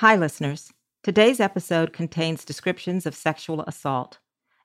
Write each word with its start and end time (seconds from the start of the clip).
Hi, 0.00 0.14
listeners. 0.14 0.72
Today's 1.02 1.40
episode 1.40 1.92
contains 1.92 2.44
descriptions 2.44 3.04
of 3.04 3.16
sexual 3.16 3.62
assault. 3.62 4.20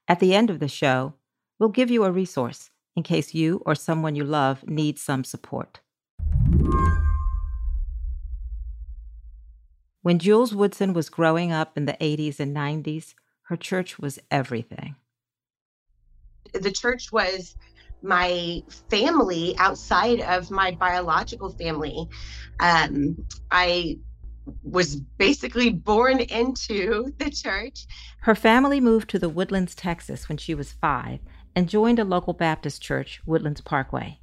At 0.08 0.20
the 0.20 0.36
end 0.36 0.52
of 0.52 0.60
the 0.60 0.68
show, 0.68 1.16
we'll 1.58 1.70
give 1.70 1.90
you 1.90 2.04
a 2.04 2.12
resource 2.12 2.70
in 2.96 3.02
case 3.02 3.34
you 3.34 3.64
or 3.66 3.74
someone 3.74 4.14
you 4.14 4.26
love 4.26 4.64
needs 4.68 5.02
some 5.02 5.24
support. 5.24 5.80
When 10.04 10.20
Jules 10.20 10.54
Woodson 10.54 10.94
was 10.94 11.10
growing 11.10 11.52
up 11.52 11.80
in 11.80 11.86
the 11.86 11.98
80s 12.00 12.40
and 12.40 12.56
90s, 12.56 13.16
her 13.48 13.58
church 13.58 13.98
was 13.98 14.20
everything. 14.30 14.98
The 16.54 16.72
church 16.72 17.12
was 17.12 17.56
my 18.04 18.62
family 18.88 19.56
outside 19.58 20.22
of 20.22 20.52
my 20.52 20.74
biological 20.74 21.50
family. 21.50 22.08
Um, 22.60 23.26
I 23.50 23.98
was 24.64 24.96
basically 24.96 25.70
born 25.70 26.20
into 26.20 27.14
the 27.18 27.30
church. 27.30 27.86
Her 28.22 28.36
family 28.36 28.80
moved 28.80 29.10
to 29.12 29.20
the 29.20 29.30
Woodlands, 29.30 29.76
Texas 29.76 30.28
when 30.28 30.38
she 30.38 30.56
was 30.56 30.72
five 30.72 31.20
and 31.56 31.70
joined 31.70 32.00
a 32.00 32.04
local 32.04 32.34
Baptist 32.34 32.82
church, 32.82 33.22
Woodlands 33.26 33.62
Parkway. 33.62 34.20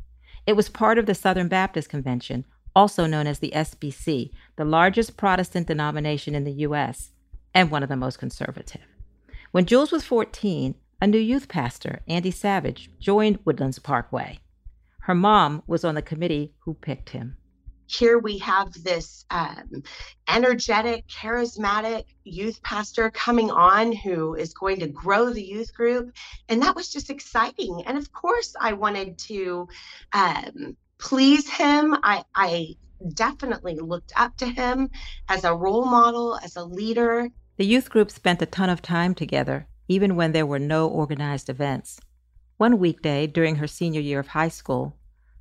It 0.47 0.55
was 0.55 0.69
part 0.69 0.99
of 0.99 1.07
the 1.07 1.15
Southern 1.15 1.49
Baptist 1.49 1.89
Convention, 1.89 2.45
also 2.75 3.07
known 3.07 3.27
as 3.27 3.39
the 3.39 3.53
SBC, 3.55 4.31
the 4.57 4.65
largest 4.65 5.17
Protestant 5.17 5.67
denomination 5.67 6.35
in 6.35 6.45
the 6.45 6.53
U.S. 6.53 7.11
and 7.55 7.71
one 7.71 7.83
of 7.83 7.89
the 7.89 7.97
most 7.97 8.19
conservative. 8.19 8.81
When 9.53 9.67
Jules 9.67 9.93
was 9.93 10.05
14, 10.05 10.75
a 11.01 11.07
new 11.07 11.19
youth 11.19 11.49
pastor, 11.49 12.01
Andy 12.09 12.31
Savage, 12.31 12.91
joined 12.99 13.39
Woodlands 13.45 13.79
Parkway. 13.79 14.41
Her 15.01 15.15
mom 15.15 15.63
was 15.67 15.85
on 15.85 15.95
the 15.95 16.03
committee 16.03 16.55
who 16.61 16.75
picked 16.75 17.11
him 17.11 17.37
here 17.91 18.19
we 18.19 18.39
have 18.39 18.73
this 18.85 19.25
um, 19.31 19.83
energetic, 20.29 21.07
charismatic 21.09 22.05
youth 22.25 22.63
pastor 22.63 23.11
coming 23.11 23.51
on 23.51 23.93
who 23.93 24.35
is 24.35 24.55
going 24.55 24.79
to 24.81 24.87
grow 24.87 25.31
the 25.31 25.45
youth 25.45 25.75
group. 25.75 26.13
And 26.49 26.63
that 26.63 26.77
was 26.77 26.93
just 26.93 27.11
exciting. 27.11 27.83
And 27.87 27.99
of 27.99 28.13
course, 28.13 28.55
I 28.61 28.75
wanted 28.75 29.19
to 29.31 29.69
um, 30.13 30.77
please 30.99 31.51
him. 31.51 31.97
I, 32.05 32.23
I 32.35 32.77
definitely 33.15 33.77
looked 33.77 34.13
up 34.15 34.37
to 34.37 34.47
him 34.47 34.91
as 35.29 35.43
a 35.43 35.55
role 35.55 35.85
model, 35.85 36.39
as 36.45 36.55
a 36.55 36.65
leader. 36.65 37.29
The 37.57 37.67
youth 37.67 37.91
group 37.91 38.11
spent 38.11 38.41
a 38.41 38.47
ton 38.47 38.71
of 38.71 38.83
time 38.83 39.15
together, 39.15 39.67
even 39.89 40.15
when 40.15 40.31
there 40.31 40.47
were 40.47 40.61
no 40.61 40.87
organized 40.87 41.49
events. 41.49 41.99
One 42.57 42.79
weekday 42.79 43.27
during 43.27 43.57
her 43.57 43.67
senior 43.67 44.01
year 44.01 44.21
of 44.21 44.29
high 44.29 44.49
school, 44.49 44.97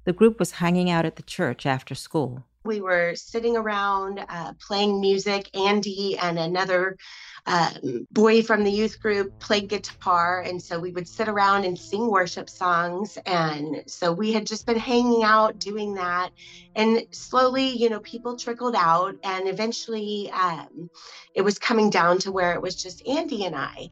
the 0.10 0.14
group 0.14 0.40
was 0.40 0.50
hanging 0.50 0.90
out 0.90 1.06
at 1.06 1.18
the 1.18 1.22
church 1.22 1.68
after 1.68 1.94
school. 1.94 2.44
We 2.64 2.82
were 2.82 3.14
sitting 3.14 3.56
around 3.56 4.26
uh, 4.28 4.54
playing 4.60 5.00
music. 5.00 5.56
Andy 5.56 6.18
and 6.18 6.40
another 6.40 6.98
um, 7.46 8.08
boy 8.10 8.42
from 8.42 8.64
the 8.64 8.72
youth 8.72 9.00
group 9.00 9.38
played 9.38 9.70
guitar. 9.70 10.42
And 10.42 10.60
so 10.60 10.80
we 10.80 10.90
would 10.94 11.08
sit 11.08 11.28
around 11.28 11.66
and 11.66 11.78
sing 11.78 12.10
worship 12.10 12.50
songs. 12.50 13.20
And 13.28 13.84
so 13.86 14.12
we 14.12 14.34
had 14.34 14.48
just 14.48 14.66
been 14.66 14.80
hanging 14.80 15.22
out 15.24 15.60
doing 15.60 15.94
that. 15.94 16.32
And 16.76 17.06
slowly, 17.12 17.68
you 17.68 17.92
know, 17.92 18.00
people 18.00 18.36
trickled 18.36 18.74
out. 18.76 19.14
And 19.24 19.48
eventually 19.48 20.32
um, 20.32 20.90
it 21.36 21.44
was 21.44 21.60
coming 21.60 21.92
down 21.92 22.18
to 22.22 22.32
where 22.32 22.54
it 22.54 22.62
was 22.64 22.82
just 22.82 23.08
Andy 23.08 23.46
and 23.46 23.56
I. 23.56 23.92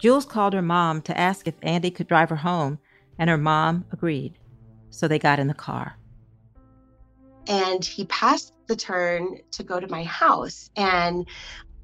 Jules 0.00 0.26
called 0.26 0.52
her 0.52 0.62
mom 0.62 1.00
to 1.02 1.16
ask 1.16 1.46
if 1.46 1.54
Andy 1.62 1.92
could 1.92 2.08
drive 2.08 2.30
her 2.30 2.42
home, 2.42 2.80
and 3.20 3.30
her 3.30 3.38
mom 3.38 3.84
agreed 3.92 4.39
so 4.90 5.08
they 5.08 5.18
got 5.18 5.38
in 5.38 5.46
the 5.48 5.54
car. 5.54 5.96
And 7.48 7.84
he 7.84 8.04
passed 8.06 8.52
the 8.66 8.76
turn 8.76 9.38
to 9.52 9.62
go 9.62 9.80
to 9.80 9.88
my 9.88 10.04
house. 10.04 10.70
And 10.76 11.26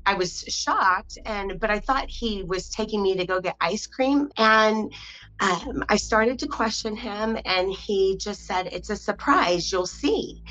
I 0.06 0.14
was 0.14 0.44
shocked 0.46 1.18
and 1.26 1.58
but 1.58 1.68
I 1.68 1.80
thought 1.80 2.08
he 2.08 2.44
was 2.44 2.68
taking 2.68 3.02
me 3.02 3.16
to 3.16 3.26
go 3.26 3.40
get 3.40 3.56
ice 3.60 3.88
cream 3.88 4.30
and 4.36 4.92
um, 5.40 5.84
I 5.88 5.96
started 5.96 6.38
to 6.38 6.46
question 6.46 6.94
him 6.94 7.36
and 7.44 7.72
he 7.72 8.16
just 8.16 8.46
said 8.46 8.68
it's 8.68 8.88
a 8.88 8.96
surprise 8.96 9.70
you'll 9.70 9.86
see 9.86 10.44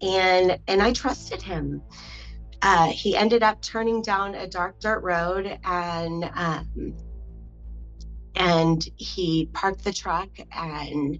and 0.00 0.56
and 0.68 0.80
I 0.80 0.92
trusted 0.92 1.42
him 1.42 1.82
uh, 2.62 2.86
he 2.86 3.16
ended 3.16 3.42
up 3.42 3.60
turning 3.60 4.02
down 4.02 4.36
a 4.36 4.46
dark 4.46 4.78
dirt 4.78 5.00
road 5.00 5.58
and 5.64 6.30
um, 6.36 6.96
and 8.36 8.88
he 8.96 9.50
parked 9.52 9.82
the 9.82 9.92
truck 9.92 10.28
and 10.52 11.18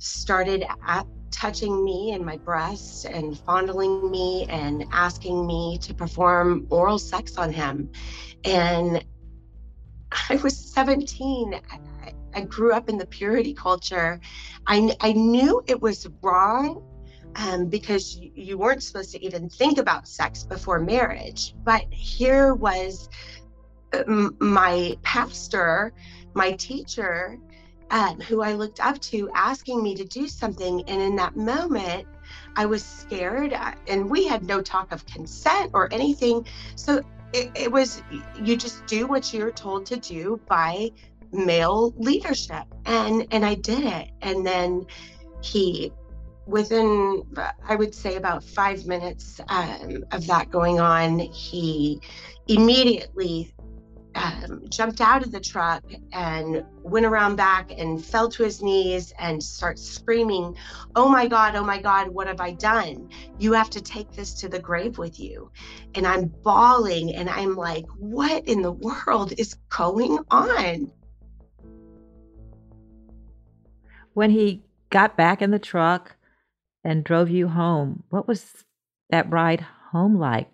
started 0.00 0.64
at 0.86 1.06
touching 1.30 1.84
me 1.84 2.12
and 2.12 2.24
my 2.24 2.36
breasts 2.38 3.04
and 3.04 3.38
fondling 3.38 4.10
me 4.10 4.46
and 4.48 4.84
asking 4.92 5.46
me 5.46 5.78
to 5.78 5.94
perform 5.94 6.66
oral 6.70 6.98
sex 6.98 7.36
on 7.36 7.52
him. 7.52 7.90
And 8.44 9.04
I 10.28 10.36
was 10.36 10.56
17. 10.56 11.60
I, 12.34 12.40
grew 12.42 12.72
up 12.72 12.88
in 12.88 12.96
the 12.96 13.06
purity 13.06 13.54
culture. 13.54 14.20
I, 14.66 14.96
I 15.00 15.12
knew 15.12 15.62
it 15.66 15.80
was 15.80 16.08
wrong 16.22 16.82
um, 17.36 17.66
because 17.66 18.16
you, 18.16 18.30
you 18.34 18.58
weren't 18.58 18.82
supposed 18.82 19.12
to 19.12 19.24
even 19.24 19.48
think 19.48 19.78
about 19.78 20.08
sex 20.08 20.44
before 20.44 20.80
marriage. 20.80 21.54
But 21.62 21.84
here 21.90 22.54
was 22.54 23.08
uh, 23.92 24.04
my 24.40 24.96
pastor, 25.02 25.92
my 26.34 26.52
teacher, 26.52 27.38
um, 27.90 28.20
who 28.20 28.42
I 28.42 28.52
looked 28.52 28.80
up 28.80 29.00
to 29.00 29.30
asking 29.34 29.82
me 29.82 29.94
to 29.96 30.04
do 30.04 30.28
something. 30.28 30.82
And 30.88 31.02
in 31.02 31.16
that 31.16 31.36
moment, 31.36 32.06
I 32.56 32.66
was 32.66 32.84
scared, 32.84 33.52
uh, 33.52 33.72
and 33.88 34.08
we 34.08 34.26
had 34.26 34.44
no 34.44 34.60
talk 34.62 34.92
of 34.92 35.04
consent 35.06 35.70
or 35.74 35.92
anything. 35.92 36.46
So 36.76 37.02
it, 37.32 37.50
it 37.54 37.72
was 37.72 38.02
you 38.42 38.56
just 38.56 38.86
do 38.86 39.06
what 39.06 39.32
you're 39.32 39.52
told 39.52 39.86
to 39.86 39.96
do 39.96 40.40
by 40.48 40.90
male 41.32 41.92
leadership, 41.96 42.64
and 42.86 43.26
and 43.30 43.44
I 43.44 43.54
did 43.54 43.84
it. 43.84 44.10
And 44.22 44.46
then 44.46 44.86
he 45.42 45.92
within 46.46 47.22
i 47.68 47.76
would 47.76 47.94
say 47.94 48.16
about 48.16 48.42
five 48.42 48.84
minutes 48.84 49.40
um, 49.48 50.02
of 50.10 50.26
that 50.26 50.50
going 50.50 50.80
on 50.80 51.18
he 51.18 52.00
immediately 52.48 53.54
um, 54.14 54.62
jumped 54.68 55.00
out 55.00 55.22
of 55.22 55.32
the 55.32 55.40
truck 55.40 55.82
and 56.12 56.64
went 56.82 57.06
around 57.06 57.36
back 57.36 57.70
and 57.76 58.04
fell 58.04 58.28
to 58.30 58.42
his 58.42 58.62
knees 58.62 59.12
and 59.18 59.42
starts 59.42 59.82
screaming, 59.82 60.56
Oh 60.96 61.08
my 61.08 61.28
God, 61.28 61.54
oh 61.54 61.64
my 61.64 61.80
God, 61.80 62.08
what 62.08 62.26
have 62.26 62.40
I 62.40 62.52
done? 62.52 63.08
You 63.38 63.52
have 63.52 63.70
to 63.70 63.80
take 63.80 64.12
this 64.12 64.34
to 64.40 64.48
the 64.48 64.58
grave 64.58 64.98
with 64.98 65.20
you. 65.20 65.50
And 65.94 66.06
I'm 66.06 66.26
bawling 66.42 67.14
and 67.14 67.30
I'm 67.30 67.54
like, 67.56 67.86
What 67.98 68.46
in 68.46 68.62
the 68.62 68.72
world 68.72 69.32
is 69.38 69.54
going 69.68 70.18
on? 70.30 70.90
When 74.14 74.30
he 74.30 74.62
got 74.90 75.16
back 75.16 75.40
in 75.40 75.52
the 75.52 75.58
truck 75.58 76.16
and 76.82 77.04
drove 77.04 77.30
you 77.30 77.48
home, 77.48 78.02
what 78.10 78.26
was 78.26 78.64
that 79.10 79.30
ride 79.30 79.60
home 79.92 80.18
like? 80.18 80.48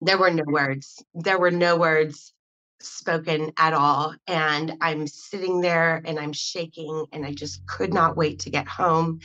There 0.00 0.18
were 0.18 0.30
no 0.30 0.44
words. 0.46 1.02
There 1.14 1.38
were 1.38 1.50
no 1.50 1.76
words 1.76 2.32
spoken 2.80 3.52
at 3.56 3.72
all. 3.72 4.14
And 4.26 4.74
I'm 4.80 5.06
sitting 5.06 5.60
there 5.60 6.02
and 6.04 6.18
I'm 6.18 6.32
shaking 6.32 7.06
and 7.12 7.24
I 7.24 7.32
just 7.32 7.66
could 7.66 7.92
not 7.92 8.16
wait 8.16 8.40
to 8.40 8.50
get 8.50 8.68
home. 8.68 9.20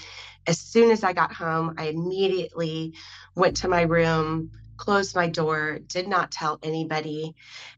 As 0.47 0.59
soon 0.59 0.91
as 0.91 1.03
I 1.03 1.13
got 1.13 1.33
home, 1.33 1.75
I 1.77 1.87
immediately 1.87 2.93
went 3.35 3.57
to 3.57 3.67
my 3.67 3.81
room, 3.81 4.51
closed 4.77 5.15
my 5.15 5.27
door, 5.27 5.79
did 5.85 6.07
not 6.07 6.31
tell 6.31 6.59
anybody, 6.63 7.35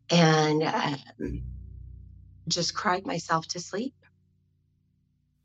and 0.10 0.64
um, 0.64 1.44
just 2.48 2.74
cried 2.76 3.06
myself 3.06 3.48
to 3.50 3.60
sleep. 3.60 3.94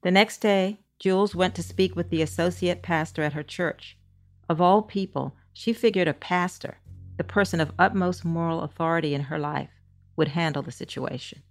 The 0.03 0.11
next 0.11 0.39
day, 0.39 0.79
Jules 1.01 1.35
went 1.35 1.55
to 1.57 1.63
speak 1.63 1.97
with 1.97 2.11
the 2.11 2.23
associate 2.23 2.83
pastor 2.83 3.23
at 3.23 3.33
her 3.33 3.43
church. 3.43 3.97
Of 4.49 4.61
all 4.61 4.83
people, 4.83 5.35
she 5.53 5.73
figured 5.73 6.09
a 6.09 6.15
pastor 6.15 6.79
the 7.19 7.25
person 7.25 7.61
of 7.61 7.73
utmost 7.79 8.25
moral 8.25 8.63
authority 8.63 9.13
in 9.13 9.21
her 9.23 9.39
life 9.39 9.71
would 10.17 10.29
handle 10.29 10.63
the 10.63 10.73
situation. 10.73 11.43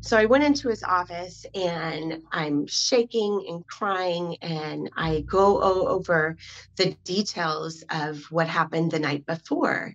So 0.00 0.16
I 0.16 0.26
went 0.26 0.44
into 0.44 0.68
his 0.68 0.82
office 0.82 1.46
and 1.54 2.22
I'm 2.30 2.66
shaking 2.66 3.44
and 3.48 3.66
crying, 3.66 4.36
and 4.42 4.90
I 4.96 5.22
go 5.22 5.60
over 5.62 6.36
the 6.76 6.96
details 7.02 7.82
of 7.90 8.22
what 8.30 8.46
happened 8.46 8.92
the 8.92 9.00
night 9.00 9.26
before. 9.26 9.94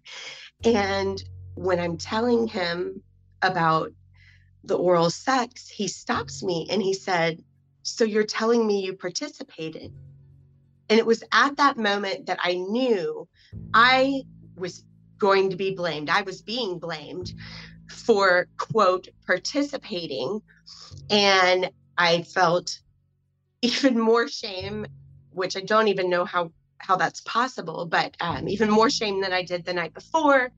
And 0.65 1.21
when 1.55 1.79
I'm 1.79 1.97
telling 1.97 2.47
him 2.47 3.03
about 3.41 3.91
the 4.63 4.77
oral 4.77 5.09
sex, 5.09 5.69
he 5.69 5.87
stops 5.87 6.43
me 6.43 6.67
and 6.69 6.81
he 6.81 6.93
said, 6.93 7.41
So 7.83 8.03
you're 8.03 8.23
telling 8.23 8.67
me 8.67 8.83
you 8.83 8.95
participated? 8.95 9.93
And 10.91 10.99
it 10.99 11.05
was 11.05 11.23
at 11.31 11.55
that 11.55 11.77
moment 11.77 12.25
that 12.25 12.39
I 12.41 12.55
knew 12.55 13.25
I 13.73 14.23
was 14.57 14.83
going 15.17 15.51
to 15.51 15.55
be 15.55 15.73
blamed. 15.73 16.09
I 16.09 16.23
was 16.23 16.41
being 16.41 16.79
blamed 16.79 17.33
for, 17.89 18.49
quote, 18.57 19.07
participating. 19.25 20.41
And 21.09 21.71
I 21.97 22.23
felt 22.23 22.77
even 23.61 23.97
more 23.97 24.27
shame, 24.27 24.85
which 25.31 25.55
I 25.55 25.61
don't 25.61 25.87
even 25.87 26.09
know 26.09 26.25
how 26.25 26.51
how 26.77 26.97
that's 26.97 27.21
possible, 27.21 27.85
but 27.85 28.17
um, 28.19 28.49
even 28.49 28.69
more 28.69 28.89
shame 28.89 29.21
than 29.21 29.31
I 29.31 29.43
did 29.43 29.63
the 29.63 29.73
night 29.73 29.93
before 29.93 30.51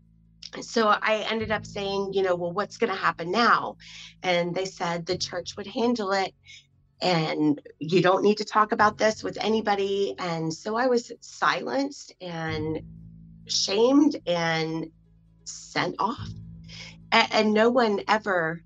so 0.62 0.88
I 0.88 1.26
ended 1.30 1.52
up 1.52 1.66
saying, 1.66 2.14
you 2.14 2.22
know, 2.22 2.36
well, 2.36 2.52
what's 2.52 2.78
going 2.78 2.92
to 2.92 2.98
happen 3.00 3.32
now? 3.32 3.78
And 4.22 4.54
they 4.54 4.66
said 4.66 5.06
the 5.06 5.18
church 5.18 5.56
would 5.58 5.68
handle 5.68 6.12
it 6.12 6.34
and 7.04 7.62
you 7.80 8.02
don't 8.02 8.24
need 8.24 8.38
to 8.38 8.46
talk 8.46 8.72
about 8.72 8.98
this 8.98 9.22
with 9.24 9.38
anybody. 9.40 10.16
And 10.18 10.54
so 10.54 10.78
I 10.78 10.88
was 10.88 11.12
silenced 11.20 12.16
and 12.22 12.82
shamed 13.46 14.16
and 14.26 14.90
sent 15.44 15.96
off. 16.00 16.30
And, 17.12 17.28
and 17.34 17.54
no 17.54 17.70
one 17.70 18.02
ever 18.08 18.64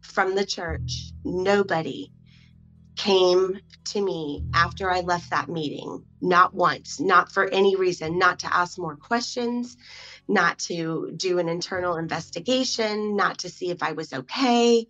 from 0.00 0.36
the 0.36 0.46
church, 0.46 1.10
nobody 1.24 2.12
came 2.94 3.58
to 3.86 4.00
me 4.00 4.44
after 4.54 4.88
I 4.88 5.00
left 5.00 5.30
that 5.30 5.48
meeting, 5.48 6.04
not 6.20 6.54
once, 6.54 7.00
not 7.00 7.32
for 7.32 7.48
any 7.48 7.74
reason, 7.74 8.16
not 8.16 8.40
to 8.40 8.54
ask 8.54 8.78
more 8.78 8.96
questions, 8.96 9.76
not 10.28 10.60
to 10.60 11.12
do 11.16 11.40
an 11.40 11.48
internal 11.48 11.96
investigation, 11.96 13.16
not 13.16 13.38
to 13.38 13.48
see 13.48 13.70
if 13.70 13.82
I 13.82 13.92
was 13.92 14.12
okay, 14.12 14.86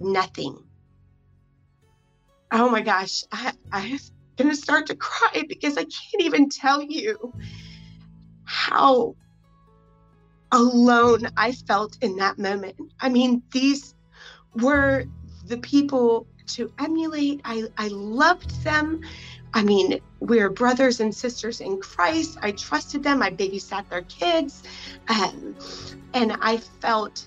nothing. 0.00 0.58
Oh 2.56 2.68
my 2.68 2.82
gosh, 2.82 3.24
I, 3.32 3.52
I'm 3.72 3.98
going 4.38 4.50
to 4.50 4.56
start 4.56 4.86
to 4.86 4.94
cry 4.94 5.42
because 5.48 5.76
I 5.76 5.82
can't 5.82 6.20
even 6.20 6.48
tell 6.48 6.80
you 6.80 7.34
how 8.44 9.16
alone 10.52 11.28
I 11.36 11.50
felt 11.50 11.98
in 12.00 12.14
that 12.18 12.38
moment. 12.38 12.76
I 13.00 13.08
mean, 13.08 13.42
these 13.52 13.96
were 14.54 15.04
the 15.48 15.58
people 15.58 16.28
to 16.50 16.72
emulate. 16.78 17.40
I, 17.44 17.64
I 17.76 17.88
loved 17.88 18.62
them. 18.62 19.00
I 19.52 19.64
mean, 19.64 19.98
we're 20.20 20.48
brothers 20.48 21.00
and 21.00 21.12
sisters 21.12 21.60
in 21.60 21.80
Christ. 21.80 22.38
I 22.40 22.52
trusted 22.52 23.02
them. 23.02 23.20
I 23.20 23.30
babysat 23.30 23.88
their 23.88 24.02
kids. 24.02 24.62
Um, 25.08 25.56
and 26.14 26.36
I 26.40 26.58
felt 26.80 27.26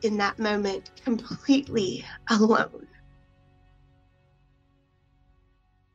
in 0.00 0.16
that 0.16 0.38
moment 0.38 0.88
completely 1.04 2.06
alone. 2.30 2.86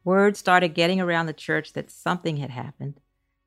Word 0.08 0.38
started 0.38 0.70
getting 0.70 1.02
around 1.02 1.26
the 1.26 1.34
church 1.34 1.74
that 1.74 1.92
something 1.92 2.38
had 2.38 2.50
happened. 2.50 3.00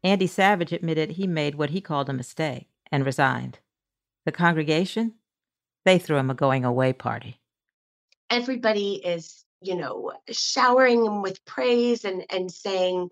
Andy 0.04 0.26
Savage 0.26 0.72
admitted 0.72 1.12
he 1.12 1.26
made 1.26 1.56
what 1.56 1.70
he 1.70 1.80
called 1.80 2.08
a 2.08 2.12
mistake 2.12 2.68
and 2.92 3.04
resigned. 3.04 3.58
The 4.26 4.32
congregation, 4.32 5.14
they 5.84 5.98
threw 5.98 6.18
him 6.18 6.30
a 6.30 6.34
going 6.34 6.64
away 6.64 6.92
party 6.92 7.40
everybody 8.30 8.94
is 9.04 9.44
you 9.60 9.74
know 9.74 10.12
showering 10.30 11.04
him 11.04 11.20
with 11.20 11.44
praise 11.44 12.04
and 12.04 12.24
and 12.30 12.50
saying 12.50 13.10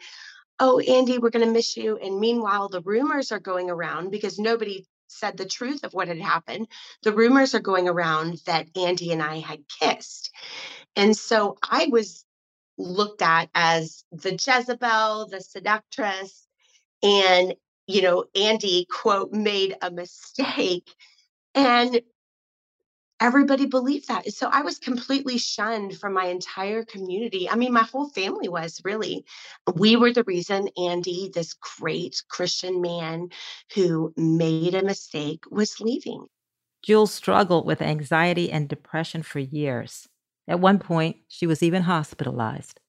oh 0.61 0.79
andy 0.81 1.19
we're 1.19 1.31
going 1.31 1.45
to 1.45 1.53
miss 1.53 1.77
you 1.77 1.99
and 1.99 2.21
meanwhile 2.21 2.69
the 2.69 2.81
rumors 2.83 3.33
are 3.33 3.41
going 3.41 3.69
around 3.69 4.11
because 4.11 4.39
nobody 4.39 4.87
said 5.09 5.37
the 5.37 5.45
truth 5.45 5.85
of 5.85 5.93
what 5.93 6.09
had 6.09 6.21
happened 6.21 6.69
the 7.03 7.13
rumors 7.13 7.55
are 7.55 7.61
going 7.61 7.89
around 7.89 8.41
that 8.47 8.67
andy 8.77 9.13
and 9.13 9.23
i 9.23 9.39
had 9.39 9.61
kissed 9.81 10.31
and 10.97 11.17
so 11.17 11.57
i 11.69 11.89
was 11.91 12.25
looked 12.79 13.23
at 13.23 13.51
as 13.55 14.05
the 14.13 14.33
jezebel 14.33 15.29
the 15.29 15.41
seductress 15.41 16.47
and 17.03 17.55
you 17.87 18.03
know 18.03 18.25
andy 18.35 18.87
quote 18.91 19.33
made 19.33 19.77
a 19.83 19.91
mistake 19.91 20.89
and 21.55 22.01
everybody 23.21 23.67
believed 23.67 24.09
that. 24.09 24.33
So 24.33 24.49
I 24.51 24.63
was 24.63 24.79
completely 24.79 25.39
shunned 25.39 25.99
from 25.99 26.13
my 26.13 26.27
entire 26.27 26.85
community. 26.85 27.49
I 27.49 27.57
mean, 27.57 27.73
my 27.73 27.83
whole 27.83 28.09
family 28.11 28.49
was 28.49 28.81
really. 28.85 29.25
We 29.75 29.97
were 29.97 30.13
the 30.13 30.25
reason 30.25 30.69
Andy, 30.77 31.31
this 31.33 31.55
great 31.55 32.23
Christian 32.29 32.81
man 32.81 33.31
who 33.75 34.13
made 34.17 34.75
a 34.75 34.85
mistake, 34.85 35.45
was 35.51 35.81
leaving. 35.81 36.27
Jules 36.83 37.13
struggled 37.13 37.67
with 37.67 37.83
anxiety 37.83 38.53
and 38.53 38.69
depression 38.69 39.23
for 39.23 39.41
years. 39.41 40.09
At 40.49 40.61
one 40.61 40.79
point, 40.79 41.19
she 41.29 41.47
was 41.47 41.63
even 41.63 41.83
hospitalized. 41.83 42.81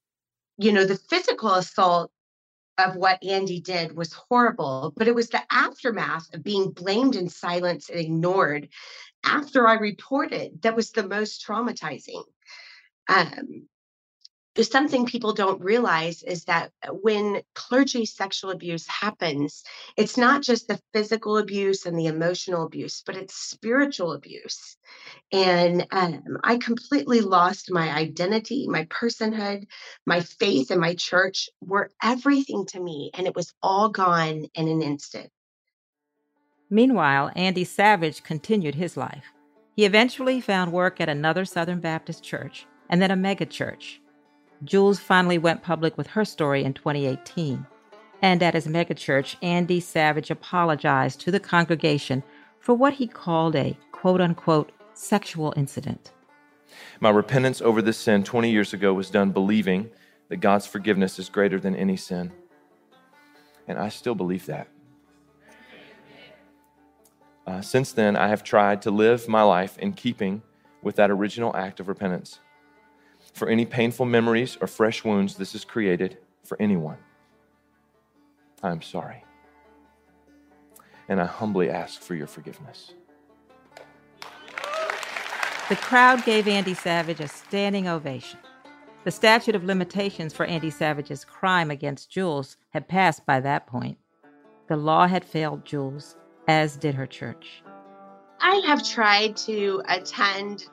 You 0.58 0.72
know, 0.72 0.86
the 0.86 0.98
physical 0.98 1.54
assault 1.54 2.12
of 2.78 2.96
what 2.96 3.22
Andy 3.24 3.60
did 3.60 3.96
was 3.96 4.14
horrible, 4.14 4.94
but 4.96 5.08
it 5.08 5.16
was 5.16 5.30
the 5.30 5.42
aftermath 5.52 6.34
of 6.34 6.44
being 6.44 6.72
blamed 6.72 7.16
and 7.16 7.32
silenced 7.32 7.90
and 7.90 8.00
ignored 8.00 8.70
after 9.26 9.68
I 9.68 9.74
reported 9.74 10.62
that 10.62 10.76
was 10.76 10.92
the 10.92 11.06
most 11.06 11.46
traumatizing. 11.46 12.24
Um, 13.10 13.68
something 14.58 15.06
people 15.06 15.34
don't 15.34 15.62
realize 15.62 16.24
is 16.24 16.46
that 16.46 16.72
when 16.92 17.42
clergy 17.56 18.06
sexual 18.06 18.52
abuse 18.52 18.88
happens, 18.88 19.64
it's 19.96 20.18
not 20.18 20.42
just 20.42 20.68
the 20.68 20.80
physical 20.94 21.38
abuse 21.38 21.86
and 21.86 21.98
the 21.98 22.08
emotional 22.08 22.66
abuse, 22.66 23.04
but 23.06 23.16
it's 23.16 23.36
spiritual 23.36 24.14
abuse. 24.14 24.78
And 25.32 25.88
um, 25.92 26.38
I 26.44 26.58
completely 26.58 27.22
lost 27.22 27.72
my 27.72 27.90
identity, 27.90 28.68
my 28.68 28.86
personhood, 28.86 29.66
my 30.06 30.22
faith, 30.22 30.72
and 30.72 30.82
my 30.82 30.96
church 30.96 31.50
were 31.62 31.92
everything 32.02 32.66
to 32.68 32.80
me. 32.80 33.12
And 33.14 33.28
it 33.28 33.36
was 33.36 33.54
all 33.62 33.90
gone 33.90 34.46
in 34.56 34.68
an 34.68 34.82
instant. 34.82 35.30
Meanwhile, 36.70 37.32
Andy 37.36 37.64
Savage 37.64 38.24
continued 38.24 38.76
his 38.76 38.96
life. 38.96 39.26
He 39.76 39.86
eventually 39.86 40.42
found 40.42 40.72
work 40.72 41.00
at 41.00 41.10
another 41.10 41.46
Southern 41.46 41.80
Baptist 41.80 42.24
church 42.24 42.68
and 42.90 43.02
then 43.02 43.12
a 43.12 43.16
megachurch. 43.16 44.00
Jules 44.64 45.00
finally 45.00 45.38
went 45.38 45.64
public 45.64 45.98
with 45.98 46.08
her 46.08 46.26
story 46.26 46.64
in 46.64 46.74
2018. 46.74 47.66
And 48.22 48.44
at 48.44 48.54
his 48.54 48.68
megachurch, 48.68 49.36
Andy 49.42 49.80
Savage 49.80 50.30
apologized 50.30 51.22
to 51.22 51.32
the 51.32 51.40
congregation 51.40 52.24
for 52.60 52.74
what 52.74 52.94
he 52.94 53.08
called 53.08 53.56
a 53.56 53.78
quote 53.92 54.20
unquote 54.20 54.72
sexual 54.94 55.54
incident. 55.56 56.12
My 57.00 57.10
repentance 57.10 57.62
over 57.62 57.82
this 57.82 57.98
sin 57.98 58.24
20 58.24 58.52
years 58.52 58.74
ago 58.74 58.94
was 58.94 59.10
done 59.10 59.32
believing 59.32 59.90
that 60.28 60.38
God's 60.38 60.68
forgiveness 60.68 61.18
is 61.18 61.30
greater 61.30 61.60
than 61.60 61.76
any 61.76 61.96
sin. 61.96 62.32
And 63.68 63.80
I 63.80 63.90
still 63.90 64.16
believe 64.16 64.46
that. 64.48 64.68
Uh, 67.48 67.62
since 67.62 67.94
then, 67.94 68.16
I 68.16 68.28
have 68.28 68.44
tried 68.44 68.82
to 68.84 68.92
live 68.92 69.28
my 69.28 69.42
life 69.42 69.78
in 69.80 69.94
keeping 69.94 70.44
with 70.84 70.98
that 70.98 71.10
original 71.10 71.56
act 71.56 71.80
of 71.80 71.88
repentance. 71.88 72.40
For 73.40 73.48
any 73.48 73.66
painful 73.66 74.06
memories 74.06 74.58
or 74.60 74.68
fresh 74.68 75.06
wounds 75.06 75.36
this 75.36 75.54
has 75.54 75.64
created 75.64 76.18
for 76.44 76.62
anyone, 76.62 76.98
I 78.62 78.70
am 78.70 78.82
sorry. 78.82 79.24
And 81.08 81.22
I 81.22 81.26
humbly 81.26 81.70
ask 81.70 82.02
for 82.02 82.16
your 82.16 82.28
forgiveness. 82.28 82.96
The 85.70 85.78
crowd 85.78 86.26
gave 86.26 86.50
Andy 86.50 86.74
Savage 86.74 87.22
a 87.22 87.30
standing 87.30 87.88
ovation. 87.88 88.42
The 89.06 89.12
statute 89.12 89.56
of 89.56 89.64
limitations 89.64 90.34
for 90.34 90.46
Andy 90.46 90.70
Savage's 90.70 91.24
crime 91.24 91.72
against 91.72 92.12
Jules 92.12 92.58
had 92.72 92.90
passed 92.90 93.26
by 93.26 93.40
that 93.40 93.68
point. 93.68 93.98
The 94.68 94.76
law 94.76 95.08
had 95.08 95.24
failed 95.24 95.64
Jules, 95.64 96.18
as 96.50 96.76
did 96.76 96.94
her 96.94 97.08
church. 97.08 97.64
I 98.42 98.62
have 98.66 98.86
tried 98.86 99.38
to 99.38 99.82
attend 99.88 100.66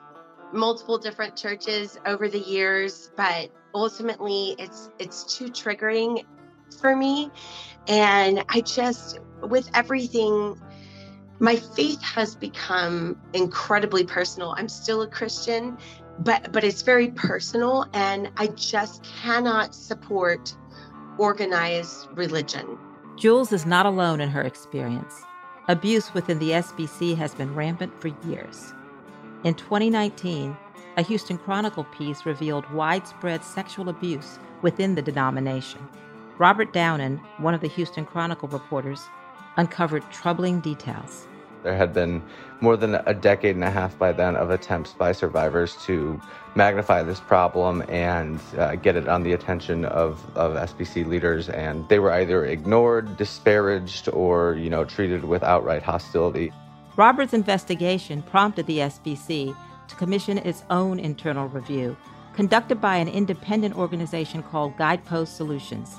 multiple 0.53 0.97
different 0.97 1.35
churches 1.35 1.97
over 2.05 2.27
the 2.27 2.39
years, 2.39 3.11
but 3.15 3.51
ultimately 3.73 4.55
it's 4.57 4.89
it's 4.99 5.37
too 5.37 5.45
triggering 5.45 6.25
for 6.79 6.95
me 6.95 7.29
and 7.87 8.43
I 8.49 8.61
just 8.61 9.19
with 9.41 9.69
everything 9.73 10.59
my 11.39 11.55
faith 11.55 12.01
has 12.01 12.35
become 12.35 13.15
incredibly 13.33 14.03
personal. 14.03 14.55
I'm 14.57 14.67
still 14.67 15.03
a 15.03 15.07
Christian, 15.07 15.77
but 16.19 16.51
but 16.51 16.63
it's 16.63 16.81
very 16.81 17.09
personal 17.11 17.85
and 17.93 18.31
I 18.37 18.47
just 18.47 19.03
cannot 19.03 19.75
support 19.75 20.55
organized 21.17 22.07
religion. 22.13 22.77
Jules 23.17 23.51
is 23.51 23.65
not 23.65 23.85
alone 23.85 24.21
in 24.21 24.29
her 24.29 24.41
experience. 24.41 25.23
Abuse 25.67 26.13
within 26.13 26.39
the 26.39 26.51
SBC 26.51 27.17
has 27.17 27.35
been 27.35 27.53
rampant 27.53 27.99
for 27.99 28.09
years. 28.27 28.73
In 29.47 29.53
2019, 29.53 30.57
a 30.97 31.01
Houston 31.03 31.37
Chronicle 31.37 31.85
piece 31.85 32.25
revealed 32.25 32.69
widespread 32.69 33.45
sexual 33.45 33.87
abuse 33.87 34.39
within 34.61 34.93
the 34.93 35.01
denomination. 35.01 35.79
Robert 36.37 36.73
Downen, 36.73 37.21
one 37.37 37.53
of 37.53 37.61
the 37.61 37.69
Houston 37.69 38.05
Chronicle 38.05 38.49
reporters, 38.49 39.03
uncovered 39.55 40.03
troubling 40.11 40.59
details. 40.59 41.29
There 41.63 41.77
had 41.77 41.93
been 41.93 42.21
more 42.59 42.75
than 42.75 42.95
a 42.95 43.13
decade 43.13 43.55
and 43.55 43.63
a 43.63 43.71
half 43.71 43.97
by 43.97 44.11
then 44.11 44.35
of 44.35 44.49
attempts 44.49 44.91
by 44.91 45.13
survivors 45.13 45.77
to 45.85 46.21
magnify 46.55 47.03
this 47.03 47.21
problem 47.21 47.83
and 47.87 48.41
uh, 48.57 48.75
get 48.75 48.97
it 48.97 49.07
on 49.07 49.23
the 49.23 49.31
attention 49.31 49.85
of, 49.85 50.21
of 50.35 50.55
SBC 50.55 51.07
leaders. 51.07 51.47
And 51.47 51.87
they 51.87 51.99
were 51.99 52.11
either 52.11 52.43
ignored, 52.43 53.15
disparaged, 53.15 54.09
or, 54.11 54.55
you 54.55 54.69
know, 54.69 54.83
treated 54.83 55.23
with 55.23 55.41
outright 55.41 55.83
hostility. 55.83 56.51
Robert's 56.97 57.35
investigation 57.35 58.23
prompted 58.23 58.65
the 58.65 58.79
SBC 58.79 59.55
to 59.87 59.95
commission 59.95 60.39
its 60.39 60.63
own 60.71 60.99
internal 60.99 61.47
review, 61.47 61.95
conducted 62.33 62.81
by 62.81 62.97
an 62.97 63.07
independent 63.07 63.77
organization 63.77 64.41
called 64.41 64.75
Guidepost 64.77 65.37
Solutions. 65.37 65.97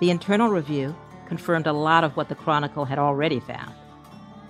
The 0.00 0.10
internal 0.10 0.50
review 0.50 0.94
confirmed 1.26 1.66
a 1.66 1.72
lot 1.72 2.04
of 2.04 2.14
what 2.18 2.28
the 2.28 2.34
Chronicle 2.34 2.84
had 2.84 2.98
already 2.98 3.40
found. 3.40 3.72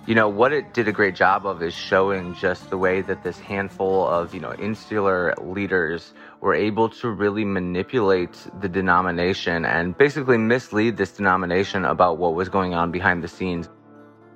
You 0.05 0.15
know, 0.15 0.27
what 0.27 0.51
it 0.51 0.73
did 0.73 0.89
a 0.89 0.91
great 0.91 1.15
job 1.15 1.45
of 1.45 1.63
is 1.63 1.73
showing 1.73 2.35
just 2.35 2.69
the 2.69 2.77
way 2.77 2.99
that 3.01 3.23
this 3.23 3.39
handful 3.39 4.05
of, 4.05 4.35
you 4.35 4.41
know, 4.41 4.53
insular 4.55 5.33
leaders 5.41 6.13
were 6.41 6.53
able 6.53 6.89
to 6.89 7.09
really 7.09 7.45
manipulate 7.45 8.37
the 8.59 8.67
denomination 8.67 9.63
and 9.63 9.97
basically 9.97 10.37
mislead 10.37 10.97
this 10.97 11.13
denomination 11.13 11.85
about 11.85 12.17
what 12.17 12.35
was 12.35 12.49
going 12.49 12.73
on 12.73 12.91
behind 12.91 13.23
the 13.23 13.29
scenes. 13.29 13.69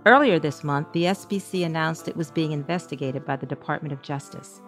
Earlier 0.10 0.40
this 0.40 0.64
month, 0.64 0.92
the 0.92 1.04
SBC 1.04 1.64
announced 1.64 2.08
it 2.08 2.18
was 2.18 2.32
being 2.32 2.52
investigated 2.52 3.24
by 3.28 3.36
the 3.36 3.46
Department 3.46 3.94
of 3.94 4.02
Justice. 4.02 4.60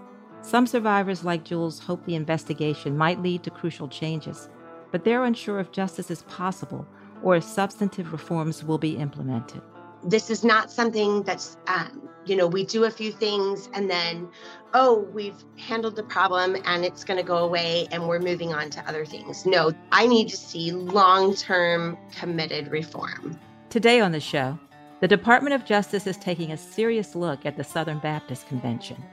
Some 0.43 0.67
survivors 0.67 1.25
like 1.25 1.45
Jules 1.45 1.79
hope 1.79 2.05
the 2.05 2.13
investigation 2.13 2.95
might 2.95 3.23
lead 3.23 3.41
to 3.41 3.49
crucial 3.49 3.87
changes, 3.87 4.49
but 4.91 5.03
they're 5.03 5.23
unsure 5.23 5.59
if 5.59 5.71
justice 5.71 6.11
is 6.11 6.21
possible 6.23 6.85
or 7.23 7.37
if 7.37 7.43
substantive 7.43 8.11
reforms 8.11 8.63
will 8.63 8.77
be 8.77 8.97
implemented. 8.97 9.63
This 10.03 10.29
is 10.29 10.43
not 10.43 10.69
something 10.69 11.23
that's, 11.23 11.57
um, 11.65 12.07
you 12.23 12.35
know, 12.35 12.45
we 12.45 12.63
do 12.63 12.83
a 12.83 12.91
few 12.91 13.11
things 13.11 13.67
and 13.73 13.89
then, 13.89 14.29
oh, 14.75 15.07
we've 15.11 15.43
handled 15.57 15.95
the 15.95 16.03
problem 16.03 16.55
and 16.65 16.85
it's 16.85 17.03
going 17.03 17.17
to 17.17 17.25
go 17.25 17.37
away 17.37 17.87
and 17.91 18.07
we're 18.07 18.19
moving 18.19 18.53
on 18.53 18.69
to 18.69 18.87
other 18.87 19.05
things. 19.07 19.43
No, 19.47 19.71
I 19.91 20.05
need 20.05 20.29
to 20.29 20.37
see 20.37 20.71
long 20.71 21.33
term 21.33 21.97
committed 22.15 22.67
reform. 22.67 23.39
Today 23.71 24.01
on 24.01 24.11
the 24.11 24.19
show, 24.19 24.59
the 25.01 25.07
Department 25.07 25.55
of 25.55 25.65
Justice 25.65 26.05
is 26.05 26.15
taking 26.15 26.51
a 26.51 26.57
serious 26.57 27.15
look 27.15 27.43
at 27.45 27.57
the 27.57 27.63
Southern 27.63 27.97
Baptist 27.97 28.47
Convention. 28.47 29.03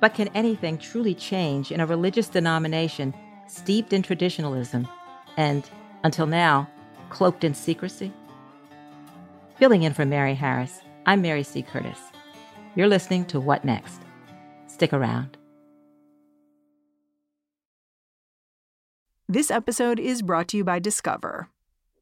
But 0.00 0.14
can 0.14 0.28
anything 0.28 0.78
truly 0.78 1.14
change 1.14 1.70
in 1.70 1.80
a 1.80 1.86
religious 1.86 2.28
denomination 2.28 3.12
steeped 3.46 3.92
in 3.92 4.00
traditionalism 4.00 4.88
and, 5.36 5.68
until 6.02 6.26
now, 6.26 6.66
cloaked 7.10 7.44
in 7.44 7.52
secrecy? 7.52 8.10
Filling 9.58 9.82
in 9.82 9.92
for 9.92 10.06
Mary 10.06 10.34
Harris, 10.34 10.80
I'm 11.04 11.20
Mary 11.20 11.42
C. 11.42 11.62
Curtis. 11.62 11.98
You're 12.74 12.88
listening 12.88 13.26
to 13.26 13.38
What 13.38 13.66
Next? 13.66 14.00
Stick 14.66 14.94
around. 14.94 15.36
This 19.28 19.50
episode 19.50 20.00
is 20.00 20.22
brought 20.22 20.48
to 20.48 20.56
you 20.56 20.64
by 20.64 20.78
Discover. 20.78 21.50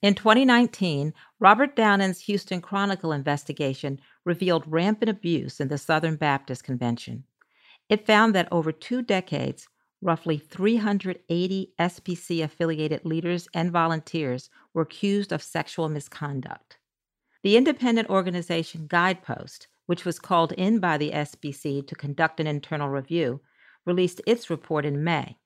In 0.00 0.14
2019, 0.14 1.12
Robert 1.40 1.74
Downen's 1.74 2.20
Houston 2.20 2.60
Chronicle 2.60 3.10
investigation 3.10 3.98
revealed 4.24 4.62
rampant 4.66 5.08
abuse 5.08 5.58
in 5.58 5.66
the 5.66 5.76
Southern 5.76 6.14
Baptist 6.14 6.62
Convention. 6.62 7.24
It 7.88 8.06
found 8.06 8.32
that 8.34 8.46
over 8.52 8.70
two 8.70 9.02
decades, 9.02 9.66
roughly 10.00 10.38
380 10.38 11.72
SBC 11.80 12.44
affiliated 12.44 13.04
leaders 13.04 13.48
and 13.52 13.72
volunteers 13.72 14.50
were 14.72 14.82
accused 14.82 15.32
of 15.32 15.42
sexual 15.42 15.88
misconduct. 15.88 16.78
The 17.42 17.56
independent 17.56 18.08
organization 18.08 18.86
Guidepost, 18.86 19.66
which 19.86 20.04
was 20.04 20.20
called 20.20 20.52
in 20.52 20.78
by 20.78 20.96
the 20.96 21.10
SBC 21.10 21.88
to 21.88 21.94
conduct 21.96 22.38
an 22.38 22.46
internal 22.46 22.88
review, 22.88 23.40
released 23.84 24.20
its 24.28 24.48
report 24.48 24.84
in 24.84 25.02
May. 25.02 25.38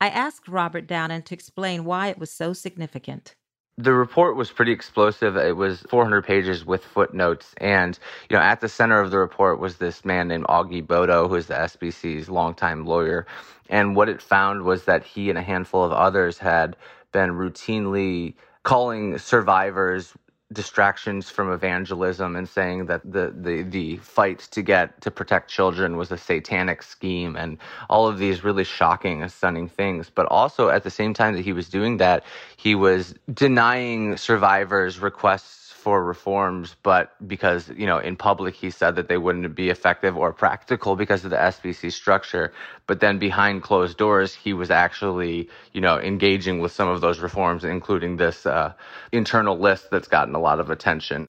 I 0.00 0.08
asked 0.08 0.48
Robert 0.48 0.86
Downen 0.86 1.26
to 1.26 1.34
explain 1.34 1.84
why 1.84 2.08
it 2.08 2.18
was 2.18 2.32
so 2.32 2.54
significant. 2.54 3.34
The 3.82 3.94
report 3.94 4.36
was 4.36 4.52
pretty 4.52 4.72
explosive. 4.72 5.36
It 5.36 5.56
was 5.56 5.82
400 5.90 6.24
pages 6.24 6.64
with 6.64 6.84
footnotes. 6.84 7.54
And, 7.58 7.98
you 8.30 8.36
know, 8.36 8.42
at 8.42 8.60
the 8.60 8.68
center 8.68 9.00
of 9.00 9.10
the 9.10 9.18
report 9.18 9.60
was 9.60 9.78
this 9.78 10.04
man 10.04 10.28
named 10.28 10.46
Augie 10.46 10.86
Boto, 10.86 11.28
who 11.28 11.36
is 11.36 11.48
the 11.48 11.54
SBC's 11.54 12.30
longtime 12.30 12.86
lawyer. 12.86 13.26
And 13.70 13.96
what 13.96 14.08
it 14.08 14.22
found 14.22 14.62
was 14.64 14.84
that 14.86 15.04
he 15.04 15.30
and 15.30 15.38
a 15.38 15.42
handful 15.42 15.84
of 15.84 15.92
others 15.92 16.38
had 16.38 16.76
been 17.12 17.32
routinely 17.32 18.34
calling 18.64 19.18
survivors 19.18 20.14
distractions 20.52 21.30
from 21.30 21.52
evangelism 21.52 22.36
and 22.36 22.48
saying 22.48 22.86
that 22.86 23.02
the, 23.10 23.32
the, 23.36 23.62
the 23.62 23.96
fight 23.98 24.40
to 24.52 24.62
get 24.62 25.00
to 25.02 25.10
protect 25.10 25.50
children 25.50 25.96
was 25.96 26.12
a 26.12 26.18
satanic 26.18 26.82
scheme 26.82 27.36
and 27.36 27.58
all 27.90 28.08
of 28.08 28.18
these 28.18 28.44
really 28.44 28.64
shocking 28.64 29.26
stunning 29.28 29.68
things. 29.68 30.10
But 30.10 30.26
also 30.26 30.68
at 30.68 30.84
the 30.84 30.90
same 30.90 31.14
time 31.14 31.34
that 31.34 31.42
he 31.42 31.52
was 31.52 31.68
doing 31.68 31.98
that, 31.98 32.24
he 32.56 32.74
was 32.74 33.14
denying 33.32 34.16
survivors 34.16 34.98
requests 34.98 35.61
for 35.82 36.04
reforms, 36.04 36.76
but 36.84 37.16
because, 37.26 37.68
you 37.76 37.86
know, 37.86 37.98
in 37.98 38.14
public 38.14 38.54
he 38.54 38.70
said 38.70 38.94
that 38.94 39.08
they 39.08 39.18
wouldn't 39.18 39.52
be 39.56 39.68
effective 39.68 40.16
or 40.16 40.32
practical 40.32 40.94
because 40.94 41.24
of 41.24 41.32
the 41.32 41.36
SBC 41.36 41.90
structure. 41.90 42.52
But 42.86 43.00
then 43.00 43.18
behind 43.18 43.64
closed 43.64 43.98
doors, 43.98 44.32
he 44.32 44.52
was 44.52 44.70
actually, 44.70 45.48
you 45.72 45.80
know, 45.80 45.98
engaging 45.98 46.60
with 46.60 46.70
some 46.70 46.88
of 46.88 47.00
those 47.00 47.18
reforms, 47.18 47.64
including 47.64 48.16
this 48.16 48.46
uh, 48.46 48.72
internal 49.10 49.58
list 49.58 49.90
that's 49.90 50.06
gotten 50.06 50.36
a 50.36 50.40
lot 50.40 50.60
of 50.60 50.70
attention. 50.70 51.26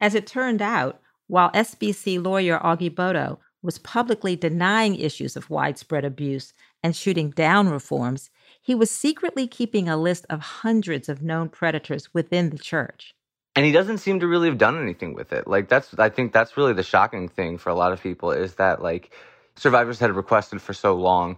As 0.00 0.14
it 0.14 0.28
turned 0.28 0.62
out, 0.62 1.00
while 1.26 1.50
SBC 1.50 2.24
lawyer 2.24 2.60
Augie 2.60 2.94
Boto 2.94 3.38
was 3.60 3.78
publicly 3.80 4.36
denying 4.36 4.94
issues 4.94 5.34
of 5.36 5.50
widespread 5.50 6.04
abuse 6.04 6.52
and 6.80 6.94
shooting 6.94 7.30
down 7.30 7.68
reforms, 7.68 8.30
he 8.62 8.76
was 8.76 8.88
secretly 8.92 9.48
keeping 9.48 9.88
a 9.88 9.96
list 9.96 10.26
of 10.30 10.40
hundreds 10.40 11.08
of 11.08 11.22
known 11.22 11.48
predators 11.48 12.14
within 12.14 12.50
the 12.50 12.58
church 12.58 13.15
and 13.56 13.66
he 13.66 13.72
doesn't 13.72 13.98
seem 13.98 14.20
to 14.20 14.26
really 14.26 14.48
have 14.48 14.58
done 14.58 14.80
anything 14.80 15.14
with 15.14 15.32
it 15.32 15.48
like 15.48 15.68
that's 15.68 15.98
i 15.98 16.08
think 16.08 16.32
that's 16.32 16.56
really 16.56 16.72
the 16.72 16.82
shocking 16.82 17.28
thing 17.28 17.58
for 17.58 17.70
a 17.70 17.74
lot 17.74 17.92
of 17.92 18.02
people 18.02 18.30
is 18.30 18.54
that 18.56 18.82
like 18.82 19.10
survivors 19.56 19.98
had 19.98 20.14
requested 20.14 20.62
for 20.62 20.72
so 20.74 20.94
long 20.94 21.36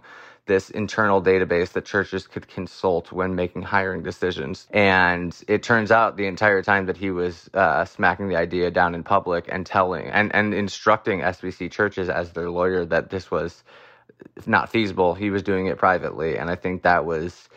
this 0.49 0.71
internal 0.71 1.21
database 1.21 1.73
that 1.73 1.85
churches 1.85 2.25
could 2.25 2.47
consult 2.47 3.11
when 3.11 3.35
making 3.35 3.61
hiring 3.61 4.01
decisions. 4.01 4.67
And 4.71 5.33
it 5.47 5.61
turns 5.61 5.91
out 5.91 6.17
the 6.17 6.25
entire 6.25 6.63
time 6.63 6.87
that 6.87 6.97
he 6.97 7.11
was 7.11 7.51
uh, 7.53 7.85
smacking 7.85 8.29
the 8.29 8.35
idea 8.35 8.71
down 8.71 8.95
in 8.95 9.03
public 9.03 9.45
and 9.47 9.63
telling 9.63 10.07
and, 10.07 10.33
and 10.33 10.55
instructing 10.55 11.19
SBC 11.19 11.71
churches 11.71 12.09
as 12.09 12.31
their 12.31 12.49
lawyer 12.49 12.83
that 12.85 13.11
this 13.11 13.29
was 13.29 13.63
not 14.47 14.69
feasible, 14.71 15.13
he 15.13 15.29
was 15.29 15.43
doing 15.43 15.67
it 15.67 15.77
privately. 15.77 16.35
And 16.35 16.49
I 16.49 16.55
think 16.55 16.81
that 16.81 17.05
was 17.05 17.47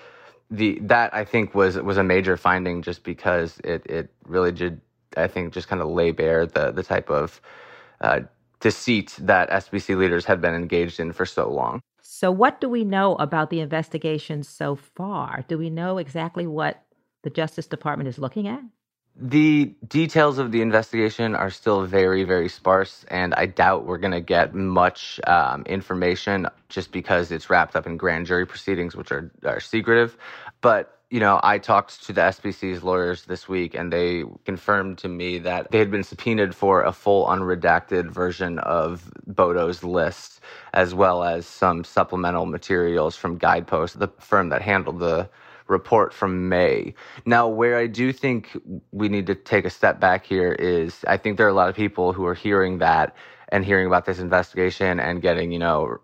the 0.52 0.78
that 0.82 1.12
I 1.14 1.24
think 1.24 1.54
was 1.54 1.76
was 1.78 1.96
a 1.96 2.04
major 2.04 2.36
finding 2.36 2.82
just 2.82 3.02
because 3.02 3.58
it 3.64 3.84
it 3.86 4.12
really 4.26 4.52
did 4.52 4.80
I 5.16 5.26
think 5.26 5.52
just 5.52 5.66
kind 5.66 5.82
of 5.82 5.88
lay 5.88 6.12
bare 6.12 6.46
the 6.46 6.70
the 6.70 6.82
type 6.82 7.10
of 7.10 7.40
uh, 8.00 8.20
deceit 8.60 9.16
that 9.18 9.50
SBC 9.50 9.96
leaders 9.96 10.26
had 10.26 10.40
been 10.40 10.54
engaged 10.54 11.00
in 11.00 11.12
for 11.12 11.26
so 11.26 11.50
long. 11.50 11.80
So, 12.00 12.30
what 12.30 12.60
do 12.60 12.68
we 12.68 12.84
know 12.84 13.14
about 13.16 13.50
the 13.50 13.60
investigation 13.60 14.42
so 14.42 14.76
far? 14.76 15.44
Do 15.48 15.56
we 15.56 15.70
know 15.70 15.98
exactly 15.98 16.46
what 16.46 16.82
the 17.22 17.30
Justice 17.30 17.66
Department 17.66 18.08
is 18.08 18.18
looking 18.18 18.46
at? 18.46 18.60
The 19.16 19.74
details 19.86 20.38
of 20.38 20.52
the 20.52 20.62
investigation 20.62 21.34
are 21.34 21.50
still 21.50 21.84
very, 21.86 22.24
very 22.24 22.48
sparse, 22.48 23.04
and 23.08 23.34
I 23.34 23.46
doubt 23.46 23.84
we're 23.84 23.98
going 23.98 24.12
to 24.12 24.20
get 24.20 24.54
much 24.54 25.20
um, 25.26 25.62
information 25.64 26.48
just 26.68 26.92
because 26.92 27.30
it's 27.30 27.50
wrapped 27.50 27.76
up 27.76 27.86
in 27.86 27.98
grand 27.98 28.26
jury 28.26 28.46
proceedings, 28.46 28.96
which 28.96 29.12
are, 29.12 29.30
are 29.44 29.60
secretive. 29.60 30.16
But 30.62 30.98
you 31.10 31.20
know, 31.20 31.38
I 31.42 31.58
talked 31.58 32.04
to 32.06 32.14
the 32.14 32.22
SBC's 32.22 32.82
lawyers 32.82 33.24
this 33.26 33.46
week, 33.46 33.74
and 33.74 33.92
they 33.92 34.24
confirmed 34.46 34.96
to 34.98 35.08
me 35.08 35.38
that 35.40 35.70
they 35.70 35.78
had 35.78 35.90
been 35.90 36.04
subpoenaed 36.04 36.54
for 36.54 36.82
a 36.82 36.92
full 36.92 37.26
unredacted 37.26 38.10
version 38.10 38.58
of 38.60 39.12
Boto's 39.26 39.84
list, 39.84 40.40
as 40.72 40.94
well 40.94 41.22
as 41.22 41.46
some 41.46 41.84
supplemental 41.84 42.46
materials 42.46 43.14
from 43.14 43.36
Guidepost, 43.36 43.98
the 43.98 44.08
firm 44.20 44.48
that 44.48 44.62
handled 44.62 45.00
the 45.00 45.28
report 45.72 46.14
from 46.14 46.48
May. 46.48 46.94
Now, 47.26 47.48
where 47.48 47.76
I 47.76 47.86
do 47.88 48.12
think 48.12 48.56
we 48.92 49.08
need 49.08 49.26
to 49.26 49.34
take 49.34 49.64
a 49.64 49.70
step 49.70 49.98
back 49.98 50.24
here 50.24 50.52
is 50.52 51.04
I 51.08 51.16
think 51.16 51.36
there 51.36 51.46
are 51.46 51.50
a 51.50 51.54
lot 51.62 51.68
of 51.68 51.74
people 51.74 52.12
who 52.12 52.24
are 52.26 52.34
hearing 52.34 52.78
that 52.78 53.16
and 53.52 53.64
hearing 53.64 53.86
about 53.86 54.06
this 54.06 54.18
investigation 54.18 54.98
and 54.98 55.20
getting, 55.20 55.52
you 55.52 55.58
know, 55.58 55.98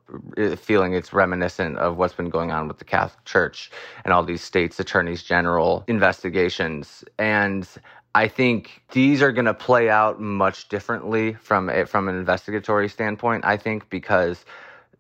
feeling 0.56 0.92
it's 0.92 1.12
reminiscent 1.14 1.78
of 1.78 1.96
what's 1.96 2.14
been 2.14 2.28
going 2.28 2.50
on 2.50 2.68
with 2.68 2.78
the 2.78 2.84
Catholic 2.84 3.25
Church 3.25 3.70
and 4.04 4.12
all 4.12 4.22
these 4.22 4.42
states' 4.42 4.78
attorneys 4.78 5.22
general 5.22 5.82
investigations. 5.88 7.04
And 7.18 7.66
I 8.14 8.28
think 8.28 8.82
these 8.92 9.22
are 9.22 9.32
going 9.32 9.46
to 9.46 9.54
play 9.54 9.88
out 9.88 10.20
much 10.20 10.68
differently 10.68 11.34
from 11.34 11.70
a, 11.70 11.87
from 11.87 12.08
an 12.08 12.16
investigatory 12.16 12.88
standpoint. 12.88 13.46
I 13.46 13.56
think 13.56 13.88
because 13.88 14.44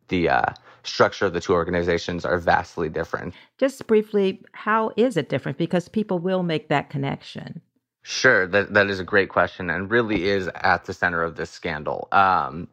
the 0.08 0.30
uh, 0.30 0.52
structure 0.88 1.26
of 1.26 1.32
the 1.32 1.40
two 1.40 1.52
organizations 1.52 2.24
are 2.24 2.38
vastly 2.38 2.88
different. 2.88 3.34
Just 3.58 3.86
briefly, 3.86 4.42
how 4.52 4.92
is 4.96 5.16
it 5.16 5.28
different? 5.28 5.58
Because 5.58 5.88
people 5.88 6.18
will 6.18 6.42
make 6.42 6.68
that 6.68 6.90
connection. 6.90 7.60
Sure, 8.02 8.46
that 8.46 8.72
that 8.74 8.88
is 8.88 9.00
a 9.00 9.04
great 9.04 9.28
question, 9.28 9.68
and 9.68 9.90
really 9.90 10.28
is 10.28 10.48
at 10.54 10.84
the 10.86 10.94
center 10.94 11.22
of 11.22 11.36
this 11.36 11.50
scandal. 11.50 12.08
Um, 12.10 12.68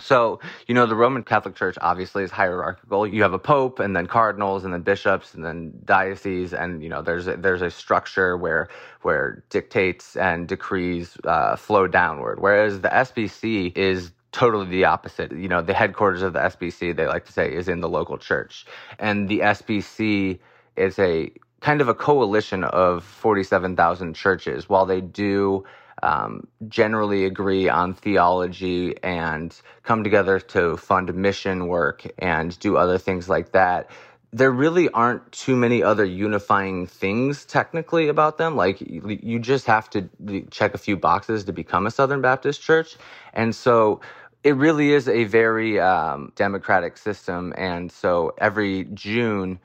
so, 0.00 0.40
you 0.66 0.74
know, 0.74 0.86
the 0.86 0.96
Roman 0.96 1.22
Catholic 1.22 1.54
Church 1.54 1.76
obviously 1.80 2.24
is 2.24 2.30
hierarchical. 2.30 3.06
You 3.06 3.22
have 3.22 3.32
a 3.32 3.38
pope 3.38 3.78
and 3.78 3.94
then 3.94 4.06
cardinals 4.06 4.64
and 4.64 4.72
then 4.72 4.82
bishops 4.82 5.34
and 5.34 5.44
then 5.44 5.72
dioceses 5.84 6.54
and 6.54 6.82
you 6.82 6.88
know, 6.88 7.02
there's 7.02 7.26
a, 7.26 7.36
there's 7.36 7.62
a 7.62 7.70
structure 7.70 8.36
where 8.36 8.68
where 9.02 9.44
dictates 9.50 10.16
and 10.16 10.48
decrees 10.48 11.16
uh, 11.24 11.56
flow 11.56 11.86
downward. 11.86 12.40
Whereas 12.40 12.80
the 12.80 12.88
SBC 12.88 13.76
is 13.76 14.12
totally 14.32 14.66
the 14.66 14.84
opposite. 14.84 15.32
You 15.32 15.48
know, 15.48 15.62
the 15.62 15.74
headquarters 15.74 16.22
of 16.22 16.32
the 16.32 16.40
SBC, 16.40 16.96
they 16.96 17.06
like 17.06 17.26
to 17.26 17.32
say, 17.32 17.52
is 17.52 17.68
in 17.68 17.80
the 17.80 17.88
local 17.88 18.18
church. 18.18 18.66
And 18.98 19.28
the 19.28 19.40
SBC 19.40 20.38
is 20.76 20.98
a 20.98 21.32
kind 21.60 21.80
of 21.80 21.88
a 21.88 21.94
coalition 21.94 22.64
of 22.64 23.04
47,000 23.04 24.14
churches. 24.14 24.68
While 24.68 24.86
they 24.86 25.00
do 25.00 25.64
um, 26.02 26.46
generally 26.68 27.26
agree 27.26 27.68
on 27.68 27.94
theology 27.94 28.94
and 29.02 29.54
come 29.82 30.02
together 30.02 30.40
to 30.40 30.76
fund 30.76 31.12
mission 31.14 31.68
work 31.68 32.06
and 32.18 32.58
do 32.60 32.76
other 32.76 32.98
things 32.98 33.28
like 33.28 33.52
that, 33.52 33.90
there 34.32 34.52
really 34.52 34.88
aren't 34.90 35.30
too 35.32 35.56
many 35.56 35.82
other 35.82 36.04
unifying 36.04 36.86
things 36.86 37.44
technically 37.44 38.06
about 38.08 38.38
them. 38.38 38.54
Like 38.54 38.80
you 38.80 39.40
just 39.40 39.66
have 39.66 39.90
to 39.90 40.08
check 40.50 40.72
a 40.72 40.78
few 40.78 40.96
boxes 40.96 41.44
to 41.44 41.52
become 41.52 41.86
a 41.86 41.90
Southern 41.90 42.20
Baptist 42.20 42.62
church. 42.62 42.96
And 43.34 43.54
so 43.54 44.00
it 44.42 44.56
really 44.56 44.92
is 44.92 45.08
a 45.08 45.24
very 45.24 45.78
um, 45.80 46.32
democratic 46.36 46.96
system. 46.96 47.52
And 47.56 47.92
so 47.92 48.34
every 48.38 48.84
June, 48.94 49.58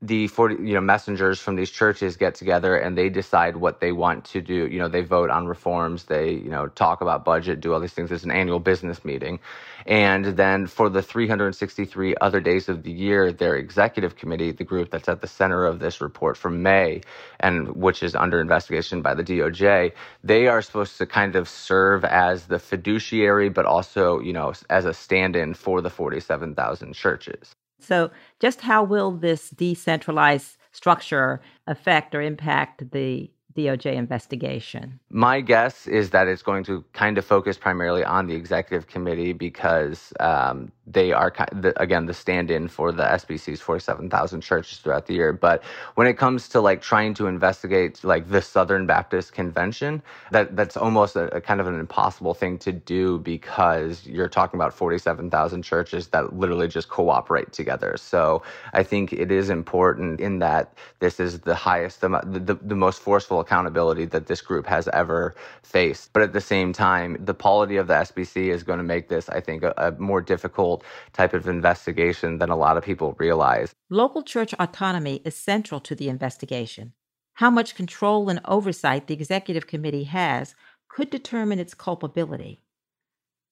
the 0.00 0.28
40 0.28 0.54
you 0.62 0.74
know 0.74 0.80
messengers 0.80 1.40
from 1.40 1.56
these 1.56 1.70
churches 1.70 2.16
get 2.16 2.36
together 2.36 2.76
and 2.76 2.96
they 2.96 3.08
decide 3.08 3.56
what 3.56 3.80
they 3.80 3.90
want 3.90 4.24
to 4.26 4.40
do. 4.40 4.68
You 4.68 4.78
know 4.78 4.88
they 4.88 5.00
vote 5.02 5.28
on 5.30 5.46
reforms 5.48 6.04
they 6.04 6.30
you 6.30 6.50
know 6.50 6.68
talk 6.68 7.00
about 7.00 7.24
budget 7.24 7.60
do 7.60 7.72
all 7.72 7.80
these 7.80 7.92
things. 7.94 8.12
It's 8.12 8.22
an 8.22 8.30
annual 8.30 8.60
business 8.60 9.04
meeting. 9.04 9.40
And 9.86 10.24
then 10.36 10.66
for 10.66 10.88
the 10.88 11.02
363 11.02 12.14
other 12.20 12.40
days 12.40 12.68
of 12.68 12.84
the 12.84 12.92
year 12.92 13.32
their 13.32 13.56
executive 13.56 14.14
committee 14.14 14.52
the 14.52 14.64
group 14.64 14.90
that's 14.90 15.08
at 15.08 15.20
the 15.20 15.26
center 15.26 15.64
of 15.64 15.80
this 15.80 16.00
report 16.00 16.36
from 16.36 16.62
may 16.62 17.00
and 17.40 17.74
which 17.74 18.02
is 18.04 18.14
under 18.14 18.40
investigation 18.40 19.02
by 19.02 19.14
the 19.14 19.24
doj 19.24 19.92
they 20.22 20.46
are 20.46 20.62
supposed 20.62 20.98
to 20.98 21.06
kind 21.06 21.34
of 21.34 21.48
serve 21.48 22.04
as 22.04 22.46
the 22.46 22.58
fiduciary 22.58 23.48
but 23.48 23.66
also 23.66 24.20
you 24.20 24.32
know 24.32 24.52
as 24.70 24.84
a 24.84 24.94
stand-in 24.94 25.54
for 25.54 25.80
the 25.80 25.90
47000 25.90 26.94
churches 26.94 27.54
so, 27.80 28.10
just 28.40 28.60
how 28.60 28.82
will 28.82 29.12
this 29.12 29.50
decentralized 29.50 30.56
structure 30.72 31.40
affect 31.66 32.14
or 32.14 32.20
impact 32.20 32.90
the 32.92 33.30
DOJ 33.56 33.94
investigation? 33.94 35.00
My 35.10 35.40
guess 35.40 35.86
is 35.88 36.10
that 36.10 36.28
it's 36.28 36.42
going 36.42 36.64
to 36.64 36.84
kind 36.92 37.18
of 37.18 37.24
focus 37.24 37.58
primarily 37.58 38.04
on 38.04 38.26
the 38.26 38.34
executive 38.34 38.86
committee 38.86 39.32
because 39.32 40.12
um, 40.20 40.70
they 40.92 41.12
are, 41.12 41.32
again, 41.76 42.06
the 42.06 42.14
stand 42.14 42.50
in 42.50 42.68
for 42.68 42.92
the 42.92 43.04
SBC's 43.04 43.60
47,000 43.60 44.40
churches 44.40 44.78
throughout 44.78 45.06
the 45.06 45.14
year. 45.14 45.32
But 45.32 45.62
when 45.94 46.06
it 46.06 46.14
comes 46.14 46.48
to 46.50 46.60
like 46.60 46.82
trying 46.82 47.14
to 47.14 47.26
investigate 47.26 48.04
like 48.04 48.28
the 48.30 48.42
Southern 48.42 48.86
Baptist 48.86 49.32
Convention, 49.32 50.02
that, 50.32 50.56
that's 50.56 50.76
almost 50.76 51.16
a, 51.16 51.34
a 51.36 51.40
kind 51.40 51.60
of 51.60 51.66
an 51.66 51.78
impossible 51.78 52.34
thing 52.34 52.58
to 52.58 52.72
do 52.72 53.18
because 53.20 54.06
you're 54.06 54.28
talking 54.28 54.58
about 54.58 54.74
47,000 54.74 55.62
churches 55.62 56.08
that 56.08 56.36
literally 56.36 56.68
just 56.68 56.88
cooperate 56.88 57.52
together. 57.52 57.96
So 57.98 58.42
I 58.72 58.82
think 58.82 59.12
it 59.12 59.30
is 59.30 59.50
important 59.50 60.20
in 60.20 60.40
that 60.40 60.74
this 61.00 61.20
is 61.20 61.40
the 61.40 61.54
highest, 61.54 62.00
the, 62.00 62.08
the, 62.24 62.54
the 62.62 62.76
most 62.76 63.00
forceful 63.00 63.40
accountability 63.40 64.06
that 64.06 64.26
this 64.26 64.40
group 64.40 64.66
has 64.66 64.88
ever 64.88 65.34
faced. 65.62 66.12
But 66.12 66.22
at 66.22 66.32
the 66.32 66.40
same 66.40 66.72
time, 66.72 67.16
the 67.24 67.34
polity 67.34 67.76
of 67.76 67.86
the 67.88 67.94
SBC 67.94 68.48
is 68.48 68.62
going 68.62 68.78
to 68.78 68.84
make 68.84 69.08
this, 69.08 69.28
I 69.28 69.40
think, 69.40 69.62
a, 69.62 69.74
a 69.76 69.92
more 69.92 70.20
difficult 70.20 70.77
type 71.12 71.34
of 71.34 71.48
investigation 71.48 72.38
than 72.38 72.50
a 72.50 72.56
lot 72.56 72.76
of 72.76 72.84
people 72.84 73.14
realize. 73.18 73.74
Local 73.90 74.22
church 74.22 74.54
autonomy 74.54 75.22
is 75.24 75.34
central 75.34 75.80
to 75.80 75.94
the 75.94 76.08
investigation. 76.08 76.92
How 77.34 77.50
much 77.50 77.74
control 77.74 78.28
and 78.28 78.40
oversight 78.44 79.06
the 79.06 79.14
executive 79.14 79.66
committee 79.66 80.04
has 80.04 80.54
could 80.88 81.10
determine 81.10 81.58
its 81.58 81.74
culpability. 81.74 82.60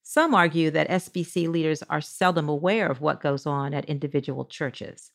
Some 0.03 0.35
argue 0.35 0.71
that 0.71 0.89
SBC 0.89 1.49
leaders 1.49 1.83
are 1.91 2.01
seldom 2.01 2.49
aware 2.49 2.89
of 2.89 3.01
what 3.01 3.21
goes 3.21 3.47
on 3.47 3.75
at 3.75 3.85
individual 3.87 4.45
churches. 4.45 5.11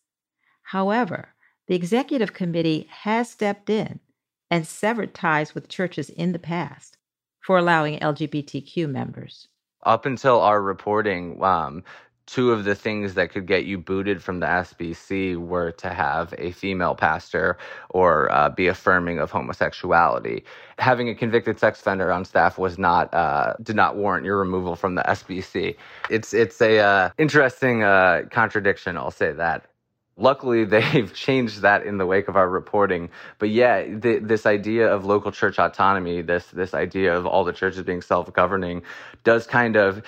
However, 0.64 1.34
the 1.68 1.76
executive 1.76 2.34
committee 2.34 2.88
has 2.90 3.30
stepped 3.30 3.70
in 3.70 4.00
and 4.50 4.68
severed 4.68 5.14
ties 5.14 5.56
with 5.56 5.70
churches 5.70 6.10
in 6.10 6.34
the 6.34 6.40
past 6.40 6.98
for 7.40 7.58
allowing 7.58 8.00
LGBTQ 8.00 8.90
members. 8.90 9.48
Up 9.84 10.06
until 10.06 10.40
our 10.42 10.62
reporting, 10.62 11.42
um, 11.44 11.84
two 12.28 12.52
of 12.52 12.64
the 12.64 12.76
things 12.76 13.16
that 13.16 13.32
could 13.32 13.46
get 13.46 13.66
you 13.66 13.78
booted 13.78 14.24
from 14.24 14.40
the 14.40 14.46
SBC 14.46 15.36
were 15.36 15.72
to 15.72 15.90
have 15.90 16.34
a 16.38 16.52
female 16.52 16.96
pastor 16.96 17.58
or 17.90 18.32
uh, 18.32 18.50
be 18.50 18.68
affirming 18.68 19.20
of 19.20 19.32
homosexuality. 19.32 20.44
Having 20.78 21.10
a 21.10 21.16
convicted 21.16 21.60
sex 21.60 21.82
offender 21.82 22.12
on 22.12 22.24
staff 22.24 22.58
was 22.58 22.78
not 22.78 23.14
uh, 23.14 23.54
did 23.62 23.76
not 23.76 23.98
warrant 23.98 24.26
your 24.26 24.38
removal 24.38 24.76
from 24.76 24.96
the 24.96 25.02
SBC. 25.04 25.76
It's 26.10 26.34
it's 26.34 26.62
a 26.62 26.80
uh, 26.80 27.10
interesting 27.18 27.84
uh, 27.84 28.24
contradiction. 28.30 28.98
I'll 28.98 29.12
say 29.12 29.34
that. 29.34 29.71
Luckily, 30.22 30.66
they've 30.76 31.14
changed 31.14 31.62
that 31.64 31.86
in 31.86 31.98
the 31.98 32.06
wake 32.06 32.28
of 32.30 32.38
our 32.38 32.50
reporting. 32.50 33.10
But 33.40 33.50
yeah, 33.50 33.86
this 33.90 34.46
idea 34.46 34.94
of 34.94 35.06
local 35.06 35.32
church 35.32 35.60
autonomy, 35.60 36.22
this 36.22 36.48
this 36.48 36.74
idea 36.74 37.16
of 37.18 37.26
all 37.26 37.44
the 37.44 37.54
churches 37.54 37.84
being 37.84 38.02
self 38.02 38.32
governing, 38.34 38.84
does 39.24 39.48
kind 39.48 39.76
of 39.76 40.04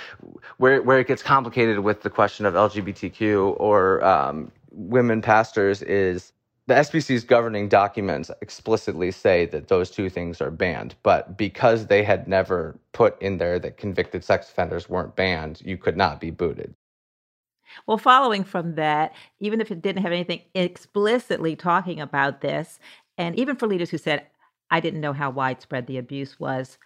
where 0.57 0.81
where 0.81 0.99
it 0.99 1.07
gets 1.07 1.23
complicated 1.23 1.79
with 1.79 2.03
the 2.03 2.09
question 2.09 2.45
of 2.45 2.53
LGBTQ 2.53 3.55
or 3.59 4.03
um, 4.05 4.51
women 4.71 5.21
pastors 5.21 5.81
is 5.81 6.33
the 6.67 6.75
SBC's 6.75 7.25
governing 7.25 7.67
documents 7.67 8.31
explicitly 8.41 9.11
say 9.11 9.45
that 9.47 9.67
those 9.67 9.91
two 9.91 10.09
things 10.09 10.41
are 10.41 10.51
banned, 10.51 10.95
but 11.03 11.37
because 11.37 11.87
they 11.87 12.03
had 12.03 12.27
never 12.27 12.79
put 12.93 13.21
in 13.21 13.37
there 13.37 13.59
that 13.59 13.77
convicted 13.77 14.23
sex 14.23 14.49
offenders 14.49 14.87
weren't 14.87 15.15
banned, 15.15 15.61
you 15.65 15.77
could 15.77 15.97
not 15.97 16.21
be 16.21 16.31
booted. 16.31 16.73
Well, 17.87 17.97
following 17.97 18.43
from 18.43 18.75
that, 18.75 19.13
even 19.39 19.61
if 19.61 19.71
it 19.71 19.81
didn't 19.81 20.03
have 20.03 20.11
anything 20.11 20.41
explicitly 20.53 21.55
talking 21.55 21.99
about 21.99 22.41
this, 22.41 22.79
and 23.17 23.37
even 23.37 23.55
for 23.55 23.67
leaders 23.67 23.89
who 23.89 23.97
said, 23.97 24.27
I 24.71 24.79
didn't 24.79 25.01
know 25.01 25.13
how 25.13 25.29
widespread 25.29 25.87
the 25.87 25.97
abuse 25.97 26.39
was, 26.39 26.77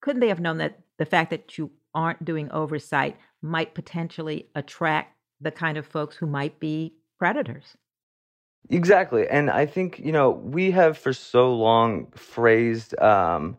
couldn't 0.00 0.20
they 0.20 0.28
have 0.28 0.40
known 0.40 0.58
that 0.58 0.80
the 0.98 1.06
fact 1.06 1.30
that 1.30 1.58
you 1.58 1.70
aren't 1.94 2.24
doing 2.24 2.50
oversight 2.50 3.16
might 3.42 3.74
potentially 3.74 4.48
attract 4.54 5.16
the 5.40 5.50
kind 5.50 5.76
of 5.76 5.86
folks 5.86 6.16
who 6.16 6.26
might 6.26 6.58
be 6.58 6.94
predators? 7.18 7.76
Exactly. 8.70 9.28
And 9.28 9.50
I 9.50 9.66
think, 9.66 9.98
you 9.98 10.12
know, 10.12 10.30
we 10.30 10.70
have 10.70 10.96
for 10.96 11.12
so 11.12 11.54
long 11.54 12.06
phrased 12.14 12.98
um, 13.00 13.58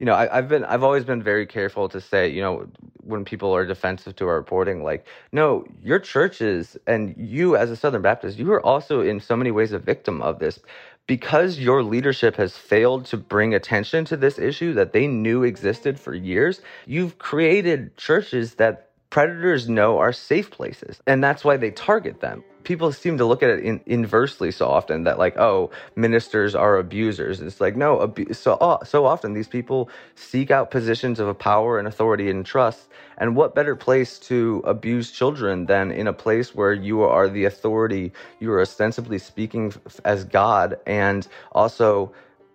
you 0.00 0.06
know, 0.06 0.14
I, 0.14 0.34
have 0.34 0.48
been, 0.48 0.64
I've 0.64 0.82
always 0.82 1.04
been 1.04 1.22
very 1.22 1.46
careful 1.46 1.88
to 1.90 2.00
say, 2.00 2.26
you 2.26 2.40
know, 2.40 2.66
when 3.04 3.22
people 3.24 3.54
are 3.54 3.66
defensive 3.66 4.16
to 4.16 4.26
our 4.26 4.36
reporting, 4.36 4.82
like, 4.82 5.06
no, 5.30 5.66
your 5.82 5.98
churches 5.98 6.78
and 6.86 7.14
you 7.18 7.54
as 7.54 7.70
a 7.70 7.76
Southern 7.76 8.00
Baptist, 8.00 8.38
you 8.38 8.50
are 8.52 8.64
also 8.64 9.02
in 9.02 9.20
so 9.20 9.36
many 9.36 9.50
ways 9.50 9.72
a 9.72 9.78
victim 9.78 10.22
of 10.22 10.38
this 10.38 10.58
because 11.06 11.58
your 11.58 11.82
leadership 11.82 12.36
has 12.36 12.56
failed 12.56 13.04
to 13.04 13.18
bring 13.18 13.52
attention 13.52 14.06
to 14.06 14.16
this 14.16 14.38
issue 14.38 14.72
that 14.72 14.94
they 14.94 15.06
knew 15.06 15.42
existed 15.42 16.00
for 16.00 16.14
years. 16.14 16.62
You've 16.86 17.18
created 17.18 17.94
churches 17.98 18.54
that 18.54 18.89
predators 19.10 19.68
know 19.68 19.98
are 19.98 20.12
safe 20.12 20.50
places. 20.50 21.00
And 21.06 21.22
that's 21.22 21.44
why 21.44 21.56
they 21.56 21.70
target 21.70 22.20
them. 22.20 22.44
People 22.64 22.92
seem 22.92 23.18
to 23.18 23.24
look 23.24 23.42
at 23.42 23.50
it 23.50 23.64
in, 23.64 23.80
inversely 23.86 24.50
so 24.52 24.68
often 24.68 25.04
that 25.04 25.18
like, 25.18 25.36
oh, 25.38 25.70
ministers 25.96 26.54
are 26.54 26.78
abusers. 26.78 27.40
It's 27.40 27.60
like, 27.60 27.76
no, 27.76 28.14
so, 28.32 28.58
oh, 28.60 28.78
so 28.84 29.06
often 29.06 29.34
these 29.34 29.48
people 29.48 29.90
seek 30.14 30.50
out 30.50 30.70
positions 30.70 31.20
of 31.20 31.38
power 31.38 31.78
and 31.78 31.88
authority 31.88 32.30
and 32.30 32.44
trust. 32.46 32.88
And 33.18 33.36
what 33.36 33.54
better 33.54 33.76
place 33.76 34.18
to 34.20 34.62
abuse 34.64 35.10
children 35.10 35.66
than 35.66 35.90
in 35.90 36.06
a 36.06 36.12
place 36.12 36.54
where 36.54 36.72
you 36.72 37.02
are 37.02 37.28
the 37.28 37.44
authority, 37.44 38.12
you 38.40 38.52
are 38.52 38.60
ostensibly 38.60 39.18
speaking 39.18 39.72
as 40.04 40.24
God 40.24 40.78
and 40.86 41.26
also 41.52 42.12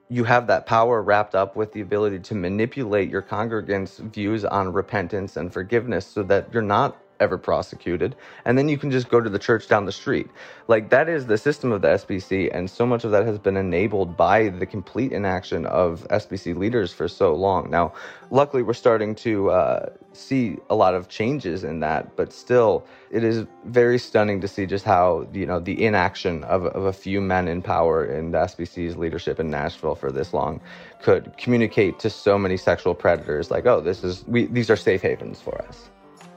you 0.09 0.23
have 0.25 0.47
that 0.47 0.65
power 0.65 1.01
wrapped 1.01 1.35
up 1.35 1.55
with 1.55 1.73
the 1.73 1.81
ability 1.81 2.19
to 2.19 2.35
manipulate 2.35 3.09
your 3.09 3.21
congregants' 3.21 3.99
views 3.99 4.45
on 4.45 4.73
repentance 4.73 5.37
and 5.37 5.53
forgiveness 5.53 6.05
so 6.05 6.23
that 6.23 6.47
you're 6.53 6.61
not 6.61 6.97
ever 7.19 7.37
prosecuted 7.37 8.15
and 8.45 8.57
then 8.57 8.69
you 8.69 8.77
can 8.77 8.91
just 8.91 9.09
go 9.09 9.21
to 9.21 9.29
the 9.29 9.39
church 9.39 9.67
down 9.67 9.85
the 9.85 9.91
street. 9.91 10.27
Like 10.67 10.89
that 10.89 11.09
is 11.09 11.27
the 11.27 11.37
system 11.37 11.71
of 11.71 11.81
the 11.81 11.89
SBC 11.89 12.49
and 12.53 12.69
so 12.69 12.85
much 12.85 13.03
of 13.03 13.11
that 13.11 13.25
has 13.25 13.39
been 13.39 13.57
enabled 13.57 14.17
by 14.17 14.49
the 14.49 14.65
complete 14.65 15.11
inaction 15.11 15.65
of 15.65 16.07
SBC 16.09 16.55
leaders 16.55 16.93
for 16.93 17.07
so 17.07 17.33
long. 17.33 17.69
Now 17.69 17.93
luckily 18.31 18.63
we're 18.63 18.73
starting 18.73 19.15
to 19.15 19.49
uh, 19.51 19.89
see 20.13 20.57
a 20.69 20.75
lot 20.75 20.93
of 20.93 21.09
changes 21.09 21.63
in 21.63 21.79
that 21.81 22.15
but 22.15 22.31
still 22.31 22.85
it 23.11 23.23
is 23.23 23.45
very 23.65 23.97
stunning 23.97 24.41
to 24.41 24.47
see 24.47 24.65
just 24.65 24.85
how 24.85 25.27
you 25.33 25.45
know 25.45 25.59
the 25.59 25.83
inaction 25.83 26.43
of, 26.45 26.65
of 26.67 26.85
a 26.85 26.93
few 26.93 27.21
men 27.21 27.47
in 27.47 27.61
power 27.61 28.05
in 28.05 28.31
the 28.31 28.37
SBC's 28.39 28.97
leadership 28.97 29.39
in 29.39 29.49
Nashville 29.49 29.95
for 29.95 30.11
this 30.11 30.33
long 30.33 30.61
could 31.01 31.35
communicate 31.37 31.99
to 31.99 32.09
so 32.09 32.37
many 32.37 32.57
sexual 32.57 32.95
predators 32.95 33.51
like 33.51 33.65
oh 33.65 33.81
this 33.81 34.03
is 34.03 34.25
we 34.27 34.45
these 34.47 34.69
are 34.69 34.75
safe 34.75 35.01
havens 35.01 35.41
for 35.41 35.61
us 35.63 35.89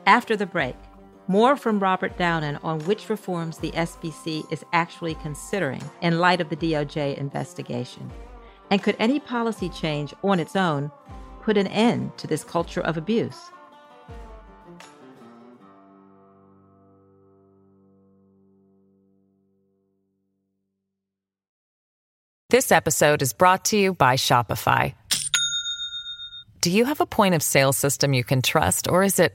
after 0.09 0.37
the 0.37 0.47
break, 0.47 0.75
more 1.27 1.55
from 1.55 1.79
Robert 1.79 2.17
Downen 2.17 2.59
on 2.65 2.81
which 2.87 3.11
reforms 3.11 3.59
the 3.59 3.73
SBC 3.73 4.51
is 4.51 4.65
actually 4.73 5.15
considering 5.17 5.83
in 6.01 6.19
light 6.19 6.41
of 6.41 6.49
the 6.49 6.57
DOJ 6.57 7.19
investigation. 7.19 8.11
And 8.71 8.83
could 8.83 8.97
any 8.99 9.21
policy 9.21 9.69
change 9.69 10.15
on 10.25 10.41
its 10.41 10.57
own 10.57 10.91
put 11.43 11.59
an 11.59 11.67
end 11.67 12.17
to 12.17 12.27
this 12.27 12.43
culture 12.43 12.81
of 12.81 12.97
abuse? 12.97 13.39
This 22.49 22.73
episode 22.73 23.21
is 23.21 23.35
brought 23.35 23.67
to 23.67 23.77
you 23.77 23.93
by 23.93 24.17
Shopify. 24.17 24.95
Do 26.63 26.71
you 26.71 26.87
have 26.87 27.03
a 27.03 27.07
point 27.07 27.35
of 27.35 27.43
sale 27.43 27.75
system 27.75 28.15
you 28.15 28.25
can 28.25 28.41
trust, 28.41 28.89
or 28.89 29.03
is 29.03 29.19
it 29.19 29.35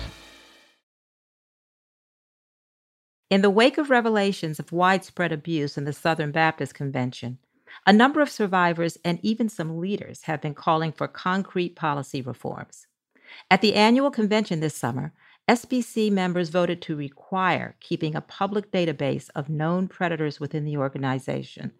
In 3.31 3.41
the 3.41 3.49
wake 3.49 3.77
of 3.77 3.89
revelations 3.89 4.59
of 4.59 4.73
widespread 4.73 5.31
abuse 5.31 5.77
in 5.77 5.85
the 5.85 5.93
Southern 5.93 6.33
Baptist 6.33 6.73
Convention, 6.73 7.37
a 7.87 7.93
number 7.93 8.19
of 8.19 8.29
survivors 8.29 8.97
and 9.05 9.19
even 9.21 9.47
some 9.47 9.79
leaders 9.79 10.23
have 10.23 10.41
been 10.41 10.53
calling 10.53 10.91
for 10.91 11.07
concrete 11.07 11.77
policy 11.77 12.21
reforms. 12.21 12.87
At 13.49 13.61
the 13.61 13.75
annual 13.75 14.11
convention 14.11 14.59
this 14.59 14.75
summer, 14.75 15.13
SBC 15.47 16.11
members 16.11 16.49
voted 16.49 16.81
to 16.81 16.95
require 16.97 17.77
keeping 17.79 18.15
a 18.15 18.21
public 18.21 18.69
database 18.69 19.29
of 19.33 19.47
known 19.47 19.87
predators 19.87 20.41
within 20.41 20.65
the 20.65 20.75
organization, 20.75 21.71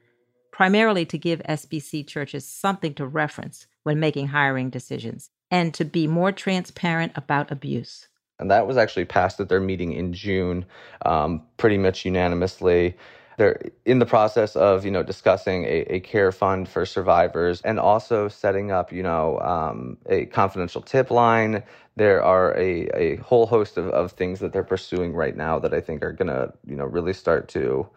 primarily 0.53 1.05
to 1.05 1.17
give 1.17 1.41
SBC 1.41 2.07
churches 2.07 2.47
something 2.47 2.93
to 2.93 3.05
reference 3.05 3.67
when 3.83 3.99
making 3.99 4.27
hiring 4.27 4.69
decisions 4.69 5.29
and 5.51 5.73
to 5.73 5.83
be 5.83 6.07
more 6.07 6.31
transparent 6.31 7.11
about 7.17 7.51
abuse 7.51 8.07
and 8.41 8.51
that 8.51 8.67
was 8.67 8.75
actually 8.75 9.05
passed 9.05 9.39
at 9.39 9.47
their 9.47 9.61
meeting 9.61 9.93
in 9.93 10.11
June, 10.11 10.65
um, 11.05 11.43
pretty 11.57 11.77
much 11.77 12.03
unanimously. 12.03 12.97
They're 13.37 13.61
in 13.85 13.99
the 13.99 14.05
process 14.05 14.55
of, 14.55 14.83
you 14.83 14.91
know, 14.91 15.03
discussing 15.03 15.63
a, 15.63 15.85
a 15.95 15.99
care 16.01 16.31
fund 16.31 16.67
for 16.67 16.85
survivors 16.85 17.61
and 17.61 17.79
also 17.79 18.27
setting 18.27 18.71
up, 18.71 18.91
you 18.91 19.03
know, 19.03 19.39
um, 19.39 19.97
a 20.07 20.25
confidential 20.25 20.81
tip 20.81 21.09
line. 21.09 21.63
There 21.95 22.21
are 22.23 22.57
a, 22.57 22.87
a 22.93 23.15
whole 23.17 23.45
host 23.45 23.77
of, 23.77 23.87
of 23.89 24.11
things 24.11 24.39
that 24.39 24.53
they're 24.53 24.63
pursuing 24.63 25.13
right 25.13 25.35
now 25.35 25.59
that 25.59 25.73
I 25.73 25.79
think 25.79 26.03
are 26.03 26.11
going 26.11 26.27
to, 26.27 26.51
you 26.65 26.75
know, 26.75 26.85
really 26.85 27.13
start 27.13 27.47
to 27.49 27.87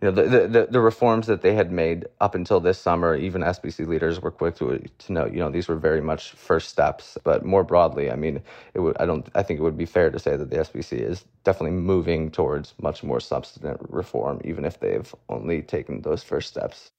you 0.00 0.10
know 0.10 0.12
the, 0.12 0.46
the 0.46 0.68
the 0.70 0.80
reforms 0.80 1.26
that 1.26 1.42
they 1.42 1.54
had 1.54 1.72
made 1.72 2.06
up 2.20 2.34
until 2.34 2.60
this 2.60 2.78
summer 2.78 3.16
even 3.16 3.42
SBC 3.42 3.86
leaders 3.86 4.20
were 4.20 4.30
quick 4.30 4.54
to 4.56 4.78
to 4.78 5.12
note 5.12 5.32
you 5.32 5.40
know 5.40 5.50
these 5.50 5.66
were 5.66 5.76
very 5.76 6.00
much 6.00 6.32
first 6.32 6.68
steps. 6.68 7.18
But 7.24 7.44
more 7.44 7.64
broadly 7.64 8.10
I 8.10 8.16
mean 8.16 8.40
it 8.74 8.80
would 8.80 8.96
I 9.00 9.06
don't 9.06 9.28
I 9.34 9.42
think 9.42 9.58
it 9.58 9.62
would 9.62 9.76
be 9.78 9.86
fair 9.86 10.10
to 10.10 10.18
say 10.18 10.36
that 10.36 10.50
the 10.50 10.58
SBC 10.58 10.92
is 11.00 11.24
definitely 11.42 11.76
moving 11.76 12.30
towards 12.30 12.74
much 12.80 13.02
more 13.02 13.18
substantive 13.18 13.84
reform 13.88 14.40
even 14.44 14.64
if 14.64 14.78
they've 14.78 15.12
only 15.28 15.62
taken 15.62 16.02
those 16.02 16.22
first 16.22 16.48
steps. 16.48 16.92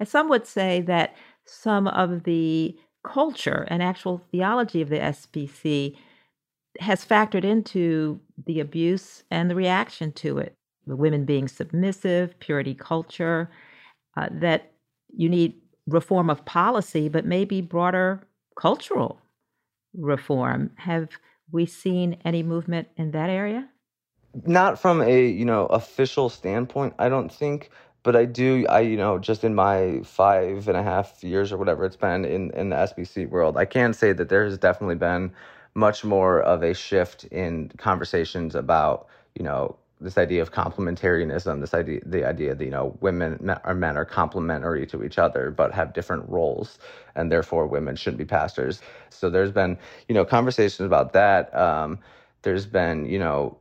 And 0.00 0.08
some 0.08 0.28
would 0.28 0.46
say 0.46 0.80
that 0.82 1.14
some 1.44 1.86
of 1.86 2.24
the 2.24 2.76
culture 3.04 3.66
and 3.68 3.82
actual 3.82 4.18
theology 4.32 4.80
of 4.80 4.88
the 4.88 4.98
SBC 4.98 5.96
has 6.80 7.04
factored 7.04 7.44
into 7.44 8.18
the 8.44 8.58
abuse 8.58 9.22
and 9.30 9.48
the 9.48 9.54
reaction 9.54 10.10
to 10.10 10.38
it 10.38 10.56
women 10.86 11.24
being 11.24 11.48
submissive, 11.48 12.38
purity 12.40 12.74
culture, 12.74 13.50
uh, 14.16 14.28
that 14.30 14.72
you 15.16 15.28
need 15.28 15.54
reform 15.86 16.30
of 16.30 16.44
policy, 16.44 17.08
but 17.08 17.24
maybe 17.24 17.60
broader 17.60 18.26
cultural 18.56 19.20
reform. 19.94 20.70
Have 20.76 21.08
we 21.50 21.66
seen 21.66 22.16
any 22.24 22.42
movement 22.42 22.88
in 22.96 23.10
that 23.12 23.30
area? 23.30 23.68
Not 24.46 24.78
from 24.78 25.00
a 25.02 25.26
you 25.26 25.44
know 25.44 25.66
official 25.66 26.28
standpoint, 26.28 26.94
I 26.98 27.08
don't 27.08 27.32
think. 27.32 27.70
But 28.02 28.16
I 28.16 28.26
do, 28.26 28.66
I 28.68 28.80
you 28.80 28.98
know, 28.98 29.18
just 29.18 29.44
in 29.44 29.54
my 29.54 30.00
five 30.04 30.68
and 30.68 30.76
a 30.76 30.82
half 30.82 31.24
years 31.24 31.52
or 31.52 31.56
whatever 31.56 31.84
it's 31.84 31.96
been 31.96 32.24
in 32.24 32.50
in 32.50 32.70
the 32.70 32.76
SBC 32.76 33.28
world, 33.30 33.56
I 33.56 33.64
can 33.64 33.94
say 33.94 34.12
that 34.12 34.28
there 34.28 34.44
has 34.44 34.58
definitely 34.58 34.96
been 34.96 35.32
much 35.74 36.04
more 36.04 36.40
of 36.42 36.62
a 36.62 36.74
shift 36.74 37.24
in 37.24 37.70
conversations 37.78 38.54
about 38.54 39.06
you 39.34 39.44
know 39.44 39.76
this 40.00 40.18
idea 40.18 40.42
of 40.42 40.52
complementarianism, 40.52 41.60
this 41.60 41.74
idea, 41.74 42.00
the 42.04 42.24
idea 42.24 42.54
that 42.54 42.64
you 42.64 42.70
know 42.70 42.96
women 43.00 43.50
or 43.64 43.74
men 43.74 43.96
are 43.96 44.04
complementary 44.04 44.86
to 44.86 45.04
each 45.04 45.18
other 45.18 45.50
but 45.50 45.72
have 45.72 45.92
different 45.92 46.28
roles, 46.28 46.78
and 47.14 47.30
therefore 47.30 47.66
women 47.66 47.96
shouldn't 47.96 48.18
be 48.18 48.24
pastors. 48.24 48.80
So 49.10 49.30
there's 49.30 49.52
been 49.52 49.78
you 50.08 50.14
know 50.14 50.24
conversations 50.24 50.86
about 50.86 51.12
that. 51.12 51.54
Um, 51.56 51.98
there's 52.42 52.66
been 52.66 53.06
you 53.06 53.18
know 53.18 53.58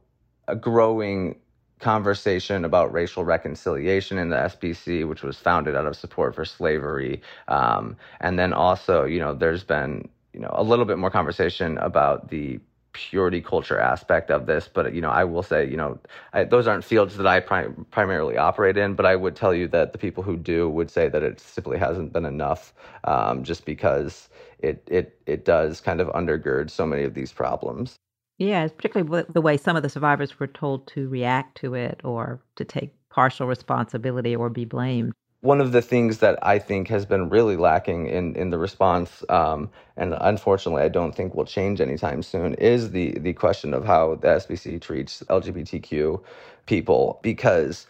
a 0.48 0.56
growing 0.56 1.36
conversation 1.80 2.66
about 2.66 2.94
racial 2.94 3.26
reconciliation 3.26 4.18
in 4.18 4.30
the 4.30 4.38
SBC, 4.38 5.08
which 5.08 5.22
was 5.22 5.38
founded 5.38 5.76
out 5.76 5.86
of 5.86 5.96
support 5.96 6.34
for 6.34 6.46
slavery, 6.46 7.22
um, 7.48 7.96
and 8.22 8.40
then 8.40 8.54
also 8.54 9.06
you 9.06 9.20
know 9.20 9.34
there's 9.34 9.64
been 9.64 10.10
you 10.34 10.40
know 10.40 10.52
a 10.54 10.64
little 10.64 10.86
bit 10.86 10.98
more 10.98 11.12
conversation 11.12 11.78
about 11.78 12.30
the 12.30 12.60
purity 12.94 13.42
culture 13.42 13.80
aspect 13.80 14.32
of 14.32 14.46
this 14.46 14.70
but 14.72 14.94
you 14.94 15.02
know 15.02 15.10
i 15.10 15.24
will 15.24 15.44
say 15.44 15.68
you 15.68 15.76
know 15.76 16.00
I, 16.32 16.44
those 16.44 16.68
aren't 16.68 16.84
fields 16.84 17.18
that 17.18 17.28
i 17.28 17.40
prim- 17.40 17.86
primarily 17.92 18.38
operate 18.38 18.78
in 18.78 18.94
but 18.94 19.06
i 19.06 19.16
would 19.16 19.36
tell 19.36 19.54
you 19.54 19.68
that 19.70 19.92
the 19.92 19.98
people 19.98 20.24
who 20.24 20.38
do 20.38 20.70
would 20.70 20.90
say 20.90 21.10
that 21.10 21.24
it 21.24 21.40
simply 21.40 21.78
hasn't 21.78 22.14
been 22.14 22.26
enough 22.26 22.74
um, 23.04 23.44
just 23.44 23.66
because 23.66 24.30
it 24.60 24.88
it 24.88 25.20
it 25.26 25.46
does 25.46 25.82
kind 25.82 26.00
of 26.00 26.08
undergird 26.10 26.70
so 26.70 26.86
many 26.86 27.04
of 27.04 27.14
these 27.14 27.34
problems. 27.34 27.96
Yeah 28.38 28.68
particularly 28.68 29.26
the 29.30 29.42
way 29.42 29.58
some 29.58 29.76
of 29.76 29.84
the 29.84 29.90
survivors 29.90 30.40
were 30.40 30.48
told 30.48 30.88
to 30.88 31.10
react 31.10 31.58
to 31.58 31.74
it 31.76 32.02
or 32.04 32.42
to 32.56 32.66
take 32.66 32.94
partial 33.10 33.48
responsibility 33.48 34.36
or 34.36 34.50
be 34.50 34.66
blamed 34.66 35.14
one 35.44 35.62
of 35.62 35.74
the 35.74 35.84
things 35.84 36.20
that 36.20 36.40
I 36.44 36.60
think 36.60 36.90
has 36.90 37.06
been 37.06 37.30
really 37.30 37.58
lacking 37.58 38.08
in, 38.08 38.36
in 38.36 38.52
the 38.52 38.60
response, 38.60 39.26
um, 39.30 39.72
and 39.98 40.16
unfortunately 40.22 40.84
I 40.84 40.90
don't 40.90 41.16
think 41.16 41.36
will 41.36 41.46
change 41.46 41.82
anytime 41.82 42.24
soon, 42.24 42.56
is 42.56 42.92
the 42.92 43.14
the 43.20 43.34
question 43.34 43.76
of 43.76 43.86
how 43.86 44.16
the 44.18 44.30
SBC 44.30 44.82
treats 44.82 45.24
LGBTQ 45.30 46.22
people. 46.68 47.20
Because 47.24 47.88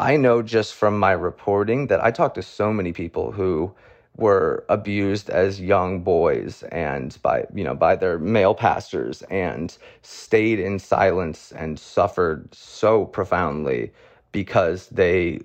I 0.00 0.16
know 0.18 0.42
just 0.42 0.74
from 0.74 0.98
my 0.98 1.12
reporting 1.12 1.88
that 1.88 2.04
I 2.04 2.10
talked 2.12 2.36
to 2.36 2.42
so 2.42 2.72
many 2.72 2.92
people 2.92 3.32
who 3.32 3.74
were 4.18 4.64
abused 4.70 5.30
as 5.30 5.60
young 5.60 6.02
boys 6.02 6.64
and 6.72 7.18
by 7.22 7.46
you 7.54 7.64
know 7.64 7.76
by 7.76 7.96
their 7.96 8.18
male 8.18 8.54
pastors 8.54 9.22
and 9.24 9.78
stayed 10.02 10.60
in 10.60 10.78
silence 10.80 11.52
and 11.52 11.78
suffered 11.78 12.54
so 12.54 13.06
profoundly 13.06 13.92
because 14.32 14.88
they 14.88 15.40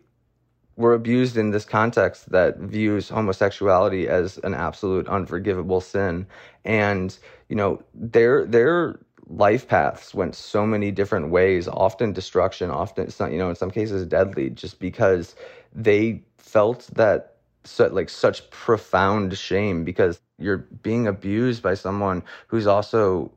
were 0.80 0.94
abused 0.94 1.38
in 1.38 1.52
this 1.52 1.66
context 1.66 2.32
that 2.32 2.58
views 2.60 3.10
homosexuality 3.10 4.08
as 4.08 4.40
an 4.46 4.56
absolute 4.56 5.10
unforgivable 5.10 5.82
sin. 5.82 6.26
And 6.66 7.18
you 7.50 7.58
know 7.58 7.84
their 7.94 8.46
their 8.46 9.00
life 9.28 9.68
paths 9.68 10.16
went 10.16 10.36
so 10.36 10.66
many 10.66 10.92
different 10.92 11.30
ways 11.32 11.68
often 11.68 12.14
destruction 12.14 12.72
often 12.72 13.10
you 13.32 13.38
know 13.38 13.50
in 13.50 13.56
some 13.56 13.72
cases 13.72 14.06
deadly 14.08 14.50
just 14.50 14.80
because 14.80 15.36
they 15.76 16.24
felt 16.38 16.90
that 16.96 17.36
so, 17.66 17.88
like 17.88 18.10
such 18.10 18.50
profound 18.52 19.38
shame 19.38 19.84
because 19.84 20.22
you're 20.40 20.60
being 20.82 21.08
abused 21.08 21.62
by 21.62 21.76
someone 21.76 22.24
who's 22.48 22.68
also 22.68 23.32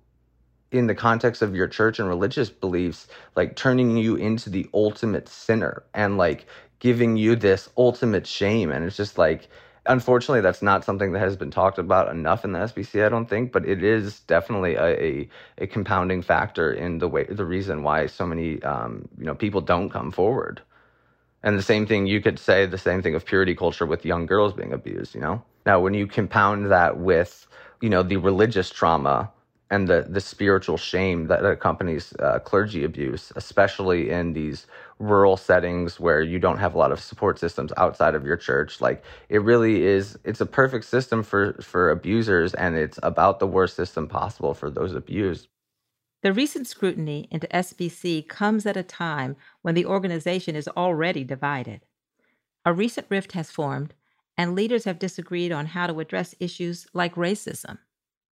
in 0.73 0.87
the 0.87 0.95
context 0.95 1.43
of 1.43 1.55
your 1.55 1.69
church 1.69 1.99
and 1.99 2.09
religious 2.09 2.51
beliefs 2.51 3.07
like 3.37 3.57
turning 3.57 3.97
you 3.97 4.17
into 4.17 4.51
the 4.51 4.69
ultimate 4.75 5.29
sinner. 5.29 5.85
And 5.95 6.19
like 6.19 6.47
giving 6.83 7.17
you 7.17 7.37
this 7.37 7.71
ultimate 7.77 8.27
shame. 8.27 8.73
And 8.73 8.85
it's 8.85 8.97
just 8.97 9.17
like, 9.17 9.49
unfortunately, 9.87 10.41
that's 10.41 10.63
not 10.63 10.85
something 10.85 11.13
that 11.13 11.21
has 11.21 11.37
been 11.37 11.53
talked 11.53 11.79
about 11.79 12.11
enough 12.11 12.45
in 12.45 12.51
the 12.51 12.59
SBC, 12.59 13.07
I 13.07 13.09
don't 13.09 13.31
think, 13.31 13.53
but 13.53 13.65
it 13.65 13.85
is 13.85 14.19
definitely 14.23 14.75
a, 14.75 15.01
a, 15.01 15.29
a 15.59 15.67
compounding 15.69 16.23
factor 16.23 16.73
in 16.73 16.99
the 16.99 17.07
way, 17.07 17.23
the 17.23 17.45
reason 17.45 17.85
why 17.85 18.07
so 18.09 18.27
many, 18.27 18.61
um, 18.65 19.09
you 19.17 19.25
know, 19.25 19.35
people 19.37 19.61
don't 19.61 19.91
come 19.91 20.11
forward. 20.11 20.61
And 21.45 21.57
the 21.57 21.63
same 21.63 21.87
thing, 21.87 22.09
you 22.09 22.21
could 22.21 22.41
say 22.41 22.67
the 22.67 22.79
same 22.79 23.01
thing 23.01 23.15
of 23.15 23.25
purity 23.25 23.55
culture 23.55 23.87
with 23.87 24.05
young 24.05 24.27
girls 24.27 24.53
being 24.53 24.73
abused, 24.73 25.15
you 25.15 25.21
know? 25.21 25.41
Now, 25.65 25.79
when 25.79 25.95
you 25.95 26.09
compound 26.09 26.73
that 26.73 26.99
with, 26.99 27.47
you 27.81 27.91
know, 27.91 28.03
the 28.03 28.17
religious 28.17 28.71
trauma 28.71 29.31
and 29.73 29.89
the, 29.89 30.05
the 30.07 30.21
spiritual 30.21 30.77
shame 30.77 31.29
that 31.29 31.43
accompanies 31.47 32.13
uh, 32.21 32.39
clergy 32.41 32.85
abuse, 32.85 33.33
especially 33.37 34.11
in 34.11 34.35
these 34.35 34.67
rural 34.99 35.39
settings 35.39 35.99
where 35.99 36.21
you 36.21 36.39
don't 36.39 36.59
have 36.59 36.75
a 36.75 36.79
lot 36.79 36.93
of 36.93 37.01
support 37.01 37.39
systems 37.39 37.73
outside 37.79 38.15
of 38.15 38.27
your 38.27 38.37
church. 38.37 38.83
Like 38.83 39.03
it 39.31 39.39
really 39.39 39.83
is, 39.83 40.19
it's 40.25 40.43
a 40.43 40.47
perfect 40.47 40.85
system 40.85 41.23
for, 41.23 41.55
for 41.55 41.91
abusers, 41.91 42.53
and 42.53 42.77
it's 42.77 42.99
about 43.03 43.41
the 43.41 43.47
worst 43.47 43.75
system 43.75 44.07
possible 44.07 44.53
for 44.53 44.71
those 44.71 44.95
abused. 44.95 45.49
The 46.23 46.35
recent 46.35 46.67
scrutiny 46.67 47.27
into 47.31 47.49
SBC 47.49 48.29
comes 48.29 48.67
at 48.67 48.77
a 48.77 48.83
time 48.83 49.37
when 49.63 49.75
the 49.75 49.87
organization 49.87 50.55
is 50.55 50.69
already 50.69 51.25
divided. 51.25 51.81
A 52.67 52.75
recent 52.75 53.07
rift 53.09 53.33
has 53.33 53.51
formed, 53.51 53.95
and 54.37 54.55
leaders 54.55 54.85
have 54.85 54.99
disagreed 54.99 55.51
on 55.51 55.65
how 55.65 55.87
to 55.87 55.99
address 55.99 56.35
issues 56.39 56.87
like 56.93 57.15
racism 57.15 57.79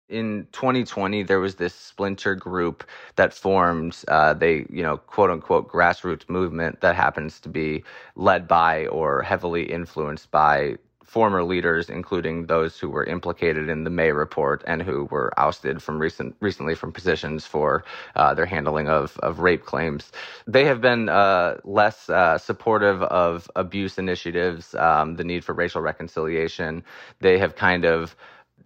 in 0.09 0.47
2020 0.51 1.23
there 1.23 1.39
was 1.39 1.55
this 1.55 1.73
splinter 1.73 2.35
group 2.35 2.83
that 3.15 3.33
formed 3.33 3.97
uh, 4.07 4.33
they 4.33 4.65
you 4.69 4.83
know 4.83 4.97
quote 4.97 5.31
unquote 5.31 5.69
grassroots 5.71 6.29
movement 6.29 6.79
that 6.81 6.95
happens 6.95 7.39
to 7.39 7.49
be 7.49 7.83
led 8.15 8.47
by 8.47 8.85
or 8.87 9.21
heavily 9.21 9.63
influenced 9.63 10.29
by 10.31 10.75
former 11.03 11.43
leaders 11.43 11.89
including 11.89 12.45
those 12.47 12.79
who 12.79 12.89
were 12.89 13.03
implicated 13.05 13.69
in 13.69 13.83
the 13.83 13.89
may 13.89 14.11
report 14.11 14.63
and 14.67 14.81
who 14.83 15.05
were 15.05 15.31
ousted 15.39 15.81
from 15.81 15.97
recent 15.99 16.35
recently 16.39 16.75
from 16.75 16.91
positions 16.91 17.45
for 17.45 17.83
uh, 18.15 18.33
their 18.33 18.45
handling 18.45 18.89
of, 18.89 19.17
of 19.19 19.39
rape 19.39 19.63
claims. 19.65 20.11
They 20.47 20.65
have 20.65 20.81
been 20.81 21.09
uh, 21.09 21.57
less 21.63 22.09
uh, 22.09 22.37
supportive 22.37 23.01
of 23.03 23.49
abuse 23.55 23.97
initiatives 23.97 24.75
um, 24.75 25.15
the 25.15 25.23
need 25.23 25.43
for 25.45 25.53
racial 25.53 25.81
reconciliation. 25.81 26.83
They 27.21 27.37
have 27.37 27.55
kind 27.55 27.85
of 27.85 28.15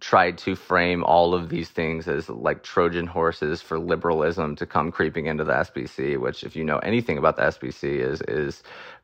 tried 0.00 0.38
to 0.38 0.56
frame 0.56 1.04
all 1.04 1.34
of 1.34 1.48
these 1.48 1.68
things 1.68 2.08
as 2.08 2.28
like 2.28 2.62
Trojan 2.62 3.06
horses 3.06 3.62
for 3.62 3.78
liberalism 3.78 4.56
to 4.56 4.66
come 4.66 4.90
creeping 4.90 5.26
into 5.26 5.44
the 5.44 5.52
SBC, 5.52 6.18
which, 6.18 6.42
if 6.42 6.56
you 6.56 6.64
know 6.64 6.78
anything 6.78 7.18
about 7.18 7.36
the 7.36 7.42
SBC, 7.42 8.00
is 8.00 8.20
is 8.22 8.62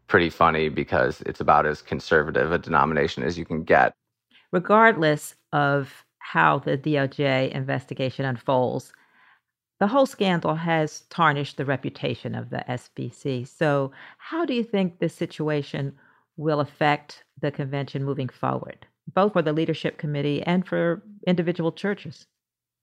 pretty 0.08 0.30
funny 0.30 0.68
because 0.68 1.20
it's 1.22 1.40
about 1.40 1.66
as 1.66 1.82
conservative 1.82 2.52
a 2.52 2.58
denomination 2.58 3.22
as 3.22 3.38
you 3.38 3.44
can 3.44 3.62
get. 3.62 3.92
Regardless 4.52 5.34
of 5.52 6.04
how 6.18 6.58
the 6.58 6.78
DOJ 6.78 7.50
investigation 7.50 8.24
unfolds, 8.24 8.92
the 9.78 9.86
whole 9.86 10.06
scandal 10.06 10.54
has 10.54 11.02
tarnished 11.10 11.56
the 11.56 11.64
reputation 11.64 12.34
of 12.34 12.50
the 12.50 12.64
SBC. 12.68 13.46
So, 13.46 13.92
how 14.18 14.44
do 14.44 14.54
you 14.54 14.64
think 14.64 14.98
this 14.98 15.14
situation 15.14 15.94
will 16.36 16.60
affect 16.60 17.24
the 17.40 17.50
convention 17.50 18.04
moving 18.04 18.28
forward? 18.28 18.86
Both 19.14 19.32
for 19.32 19.42
the 19.42 19.52
leadership 19.52 19.98
committee 19.98 20.42
and 20.42 20.66
for 20.66 21.02
individual 21.26 21.72
churches? 21.72 22.26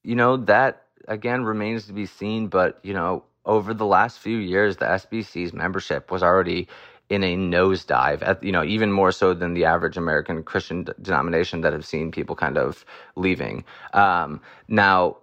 You 0.03 0.15
know, 0.15 0.37
that 0.37 0.83
again 1.07 1.43
remains 1.43 1.85
to 1.87 1.93
be 1.93 2.05
seen, 2.05 2.47
but, 2.47 2.79
you 2.83 2.93
know, 2.93 3.23
over 3.45 3.73
the 3.73 3.85
last 3.85 4.19
few 4.19 4.37
years, 4.37 4.77
the 4.77 4.85
SBC's 4.85 5.53
membership 5.53 6.11
was 6.11 6.23
already 6.23 6.67
in 7.09 7.23
a 7.23 7.35
nosedive 7.35 8.21
at 8.21 8.41
you 8.43 8.51
know 8.51 8.63
even 8.63 8.91
more 8.91 9.11
so 9.11 9.33
than 9.33 9.53
the 9.53 9.65
average 9.65 9.97
American 9.97 10.41
Christian 10.41 10.87
denomination 11.01 11.61
that 11.61 11.73
have 11.73 11.85
seen 11.85 12.11
people 12.11 12.35
kind 12.35 12.57
of 12.57 12.85
leaving. 13.15 13.65
Um, 13.93 14.41
now 14.67 15.17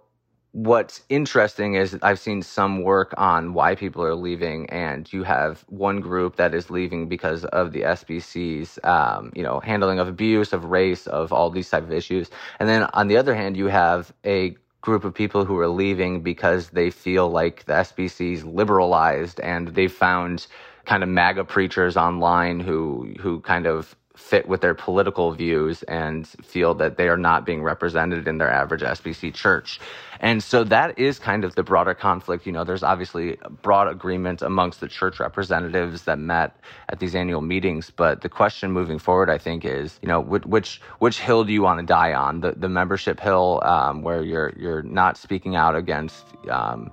what's 0.53 1.01
interesting 1.09 1.75
is 1.75 1.97
I've 2.01 2.19
seen 2.19 2.41
some 2.41 2.83
work 2.83 3.13
on 3.17 3.53
why 3.53 3.75
people 3.75 4.03
are 4.03 4.15
leaving, 4.15 4.69
and 4.69 5.11
you 5.11 5.23
have 5.23 5.63
one 5.69 6.01
group 6.01 6.35
that 6.37 6.53
is 6.53 6.69
leaving 6.69 7.07
because 7.07 7.45
of 7.45 7.71
the 7.71 7.81
SBC's, 7.81 8.79
um, 8.83 9.31
you 9.35 9.43
know, 9.43 9.59
handling 9.61 9.99
of 9.99 10.07
abuse, 10.07 10.53
of 10.53 10.65
race, 10.65 11.07
of 11.07 11.31
all 11.31 11.49
these 11.49 11.69
type 11.69 11.83
of 11.83 11.91
issues, 11.91 12.29
and 12.59 12.67
then 12.67 12.83
on 12.93 13.07
the 13.07 13.17
other 13.17 13.35
hand, 13.35 13.55
you 13.57 13.67
have 13.67 14.13
a 14.25 14.55
group 14.81 15.03
of 15.05 15.13
people 15.13 15.45
who 15.45 15.57
are 15.59 15.67
leaving 15.67 16.21
because 16.21 16.69
they 16.71 16.89
feel 16.89 17.29
like 17.29 17.65
the 17.65 17.73
SBC's 17.73 18.43
liberalized 18.43 19.39
and 19.39 19.69
they 19.69 19.87
found 19.87 20.47
kind 20.85 21.03
of 21.03 21.09
MAGA 21.09 21.45
preachers 21.45 21.95
online 21.95 22.59
who 22.59 23.13
who 23.19 23.39
kind 23.41 23.67
of 23.67 23.95
fit 24.21 24.47
with 24.47 24.61
their 24.61 24.73
political 24.73 25.33
views 25.33 25.83
and 25.83 26.27
feel 26.27 26.73
that 26.75 26.95
they 26.95 27.09
are 27.09 27.17
not 27.17 27.45
being 27.45 27.63
represented 27.63 28.27
in 28.27 28.37
their 28.37 28.49
average 28.49 28.81
SBC 28.81 29.33
church. 29.33 29.79
And 30.21 30.41
so 30.41 30.63
that 30.65 30.97
is 30.99 31.19
kind 31.19 31.43
of 31.43 31.55
the 31.55 31.63
broader 31.63 31.93
conflict. 31.93 32.45
You 32.45 32.51
know, 32.51 32.63
there's 32.63 32.83
obviously 32.83 33.37
broad 33.61 33.87
agreement 33.89 34.41
amongst 34.41 34.79
the 34.79 34.87
church 34.87 35.19
representatives 35.19 36.03
that 36.03 36.19
met 36.19 36.55
at 36.87 36.99
these 36.99 37.15
annual 37.15 37.41
meetings. 37.41 37.89
But 37.89 38.21
the 38.21 38.29
question 38.29 38.71
moving 38.71 38.99
forward, 38.99 39.29
I 39.29 39.37
think, 39.37 39.65
is 39.65 39.99
you 40.01 40.07
know 40.07 40.21
which 40.21 40.79
which 40.99 41.19
hill 41.19 41.43
do 41.43 41.51
you 41.51 41.63
want 41.63 41.79
to 41.79 41.85
die 41.85 42.13
on? 42.13 42.41
The 42.41 42.51
the 42.53 42.69
membership 42.69 43.19
hill, 43.19 43.59
um, 43.63 44.03
where 44.03 44.23
you're 44.23 44.53
you're 44.57 44.83
not 44.83 45.17
speaking 45.17 45.55
out 45.55 45.75
against. 45.75 46.23
Um, 46.49 46.91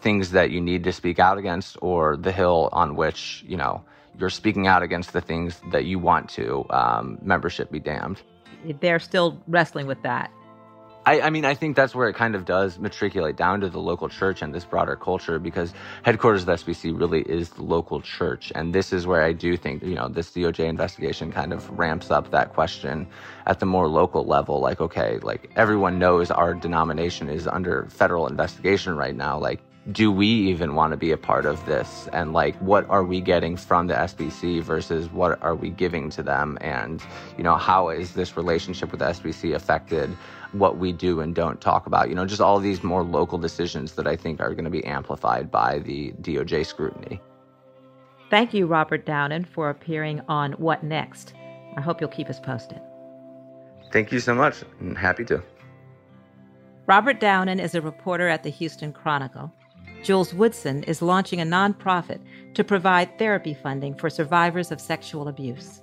things 0.00 0.32
that 0.32 0.50
you 0.50 0.60
need 0.60 0.82
to 0.82 0.92
speak 0.92 1.20
out 1.20 1.38
against 1.38 1.76
or 1.80 2.16
the 2.16 2.32
hill 2.32 2.68
on 2.72 2.96
which 2.96 3.44
you 3.46 3.56
know 3.56 3.84
you're 4.18 4.30
speaking 4.30 4.66
out 4.66 4.82
against 4.82 5.12
the 5.12 5.20
things 5.20 5.60
that 5.70 5.84
you 5.84 5.98
want 5.98 6.28
to, 6.30 6.64
um, 6.70 7.18
membership 7.22 7.70
be 7.70 7.80
damned. 7.80 8.22
They're 8.80 9.00
still 9.00 9.42
wrestling 9.48 9.86
with 9.86 10.02
that. 10.02 10.30
I, 11.04 11.22
I, 11.22 11.30
mean, 11.30 11.44
I 11.44 11.54
think 11.54 11.74
that's 11.74 11.94
where 11.96 12.08
it 12.08 12.14
kind 12.14 12.36
of 12.36 12.44
does 12.44 12.78
matriculate 12.78 13.36
down 13.36 13.60
to 13.62 13.68
the 13.68 13.80
local 13.80 14.08
church 14.08 14.40
and 14.40 14.54
this 14.54 14.64
broader 14.64 14.94
culture 14.94 15.40
because 15.40 15.74
headquarters 16.04 16.42
of 16.42 16.46
the 16.46 16.52
SBC 16.52 16.98
really 16.98 17.22
is 17.22 17.50
the 17.50 17.64
local 17.64 18.00
church. 18.00 18.52
And 18.54 18.72
this 18.72 18.92
is 18.92 19.04
where 19.04 19.22
I 19.22 19.32
do 19.32 19.56
think, 19.56 19.82
you 19.82 19.96
know, 19.96 20.08
this 20.08 20.30
DOJ 20.30 20.66
investigation 20.66 21.32
kind 21.32 21.52
of 21.52 21.68
ramps 21.76 22.12
up 22.12 22.30
that 22.30 22.52
question 22.52 23.08
at 23.46 23.58
the 23.58 23.66
more 23.66 23.88
local 23.88 24.24
level. 24.24 24.60
Like, 24.60 24.80
okay, 24.80 25.18
like 25.22 25.50
everyone 25.56 25.98
knows 25.98 26.30
our 26.30 26.54
denomination 26.54 27.28
is 27.28 27.48
under 27.48 27.86
federal 27.86 28.28
investigation 28.28 28.94
right 28.96 29.16
now. 29.16 29.38
Like, 29.38 29.60
do 29.90 30.12
we 30.12 30.26
even 30.26 30.76
want 30.76 30.92
to 30.92 30.96
be 30.96 31.10
a 31.10 31.16
part 31.16 31.44
of 31.44 31.64
this? 31.66 32.08
And 32.12 32.32
like, 32.32 32.54
what 32.58 32.88
are 32.88 33.02
we 33.02 33.20
getting 33.20 33.56
from 33.56 33.88
the 33.88 33.94
SBC 33.94 34.62
versus 34.62 35.10
what 35.10 35.42
are 35.42 35.56
we 35.56 35.70
giving 35.70 36.08
to 36.10 36.22
them? 36.22 36.56
And, 36.60 37.02
you 37.36 37.42
know, 37.42 37.56
how 37.56 37.88
is 37.88 38.12
this 38.12 38.36
relationship 38.36 38.92
with 38.92 39.00
the 39.00 39.06
SBC 39.06 39.54
affected 39.54 40.10
what 40.52 40.78
we 40.78 40.92
do 40.92 41.18
and 41.20 41.34
don't 41.34 41.60
talk 41.60 41.86
about? 41.86 42.08
You 42.08 42.14
know, 42.14 42.26
just 42.26 42.40
all 42.40 42.60
these 42.60 42.84
more 42.84 43.02
local 43.02 43.38
decisions 43.38 43.94
that 43.94 44.06
I 44.06 44.14
think 44.14 44.40
are 44.40 44.50
going 44.50 44.64
to 44.64 44.70
be 44.70 44.84
amplified 44.84 45.50
by 45.50 45.80
the 45.80 46.12
DOJ 46.22 46.64
scrutiny. 46.64 47.20
Thank 48.30 48.54
you, 48.54 48.66
Robert 48.66 49.04
Downen, 49.04 49.46
for 49.46 49.68
appearing 49.68 50.22
on 50.28 50.52
What 50.52 50.84
Next. 50.84 51.34
I 51.76 51.80
hope 51.80 52.00
you'll 52.00 52.08
keep 52.08 52.30
us 52.30 52.38
posted. 52.38 52.80
Thank 53.90 54.12
you 54.12 54.20
so 54.20 54.34
much. 54.34 54.62
I'm 54.80 54.94
happy 54.94 55.24
to. 55.26 55.42
Robert 56.86 57.20
Downen 57.20 57.60
is 57.60 57.74
a 57.74 57.80
reporter 57.80 58.28
at 58.28 58.42
the 58.42 58.50
Houston 58.50 58.92
Chronicle. 58.92 59.52
Jules 60.02 60.34
Woodson 60.34 60.82
is 60.84 61.00
launching 61.00 61.40
a 61.40 61.44
nonprofit 61.44 62.20
to 62.54 62.64
provide 62.64 63.18
therapy 63.18 63.54
funding 63.54 63.94
for 63.94 64.10
survivors 64.10 64.72
of 64.72 64.80
sexual 64.80 65.28
abuse. 65.28 65.82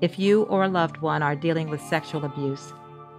If 0.00 0.18
you 0.18 0.44
or 0.44 0.64
a 0.64 0.68
loved 0.68 0.98
one 0.98 1.22
are 1.22 1.34
dealing 1.34 1.68
with 1.68 1.80
sexual 1.80 2.24
abuse, 2.24 2.72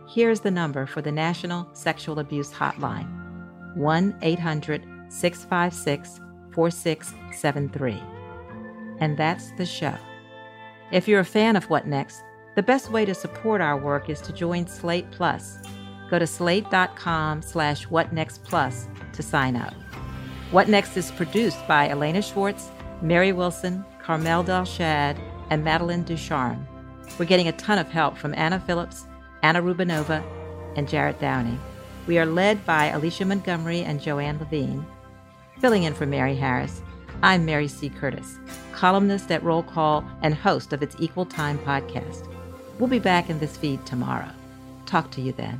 here's 0.07 0.39
the 0.39 0.51
number 0.51 0.85
for 0.85 1.01
the 1.01 1.11
National 1.11 1.67
Sexual 1.73 2.19
Abuse 2.19 2.51
Hotline 2.51 3.75
1 3.75 4.19
800 4.21 4.83
656 5.09 6.19
4673. 6.53 8.01
And 8.99 9.17
that's 9.17 9.51
the 9.57 9.65
show. 9.65 9.95
If 10.91 11.07
you're 11.07 11.19
a 11.19 11.25
fan 11.25 11.55
of 11.57 11.69
What 11.69 11.85
Next, 11.85 12.23
the 12.55 12.63
best 12.63 12.91
way 12.91 13.03
to 13.05 13.13
support 13.13 13.59
our 13.59 13.77
work 13.77 14.09
is 14.09 14.21
to 14.21 14.33
join 14.33 14.67
Slate 14.67 15.11
Plus. 15.11 15.59
Go 16.09 16.19
to 16.19 16.27
slate.com 16.27 17.41
slash 17.41 17.87
whatnextplus 17.87 18.87
to 19.13 19.23
sign 19.23 19.55
up. 19.55 19.73
What 20.51 20.69
Next 20.69 20.95
is 20.95 21.11
produced 21.11 21.67
by 21.67 21.89
Elena 21.89 22.21
Schwartz, 22.21 22.69
Mary 23.01 23.33
Wilson, 23.33 23.83
Carmel 24.01 24.43
Delshad, 24.43 25.19
and 25.49 25.63
Madeline 25.63 26.03
Ducharme. 26.03 26.65
We're 27.17 27.25
getting 27.25 27.47
a 27.47 27.53
ton 27.53 27.77
of 27.77 27.89
help 27.89 28.17
from 28.17 28.33
Anna 28.35 28.59
Phillips, 28.59 29.05
Anna 29.43 29.61
Rubinova, 29.61 30.23
and 30.75 30.87
Jarrett 30.87 31.19
Downey. 31.19 31.57
We 32.05 32.17
are 32.17 32.25
led 32.25 32.65
by 32.65 32.85
Alicia 32.85 33.25
Montgomery 33.25 33.81
and 33.81 34.01
Joanne 34.01 34.39
Levine. 34.39 34.85
Filling 35.59 35.83
in 35.83 35.93
for 35.93 36.05
Mary 36.05 36.35
Harris, 36.35 36.81
I'm 37.23 37.45
Mary 37.45 37.67
C. 37.67 37.89
Curtis, 37.89 38.37
columnist 38.71 39.31
at 39.31 39.43
Roll 39.43 39.63
Call 39.63 40.05
and 40.21 40.35
host 40.35 40.71
of 40.71 40.83
its 40.83 40.95
Equal 40.99 41.25
Time 41.25 41.57
podcast. 41.59 42.31
We'll 42.79 42.87
be 42.87 42.99
back 42.99 43.29
in 43.29 43.39
this 43.39 43.57
feed 43.57 43.85
tomorrow. 43.85 44.29
Talk 44.85 45.11
to 45.11 45.21
you 45.21 45.33
then. 45.33 45.59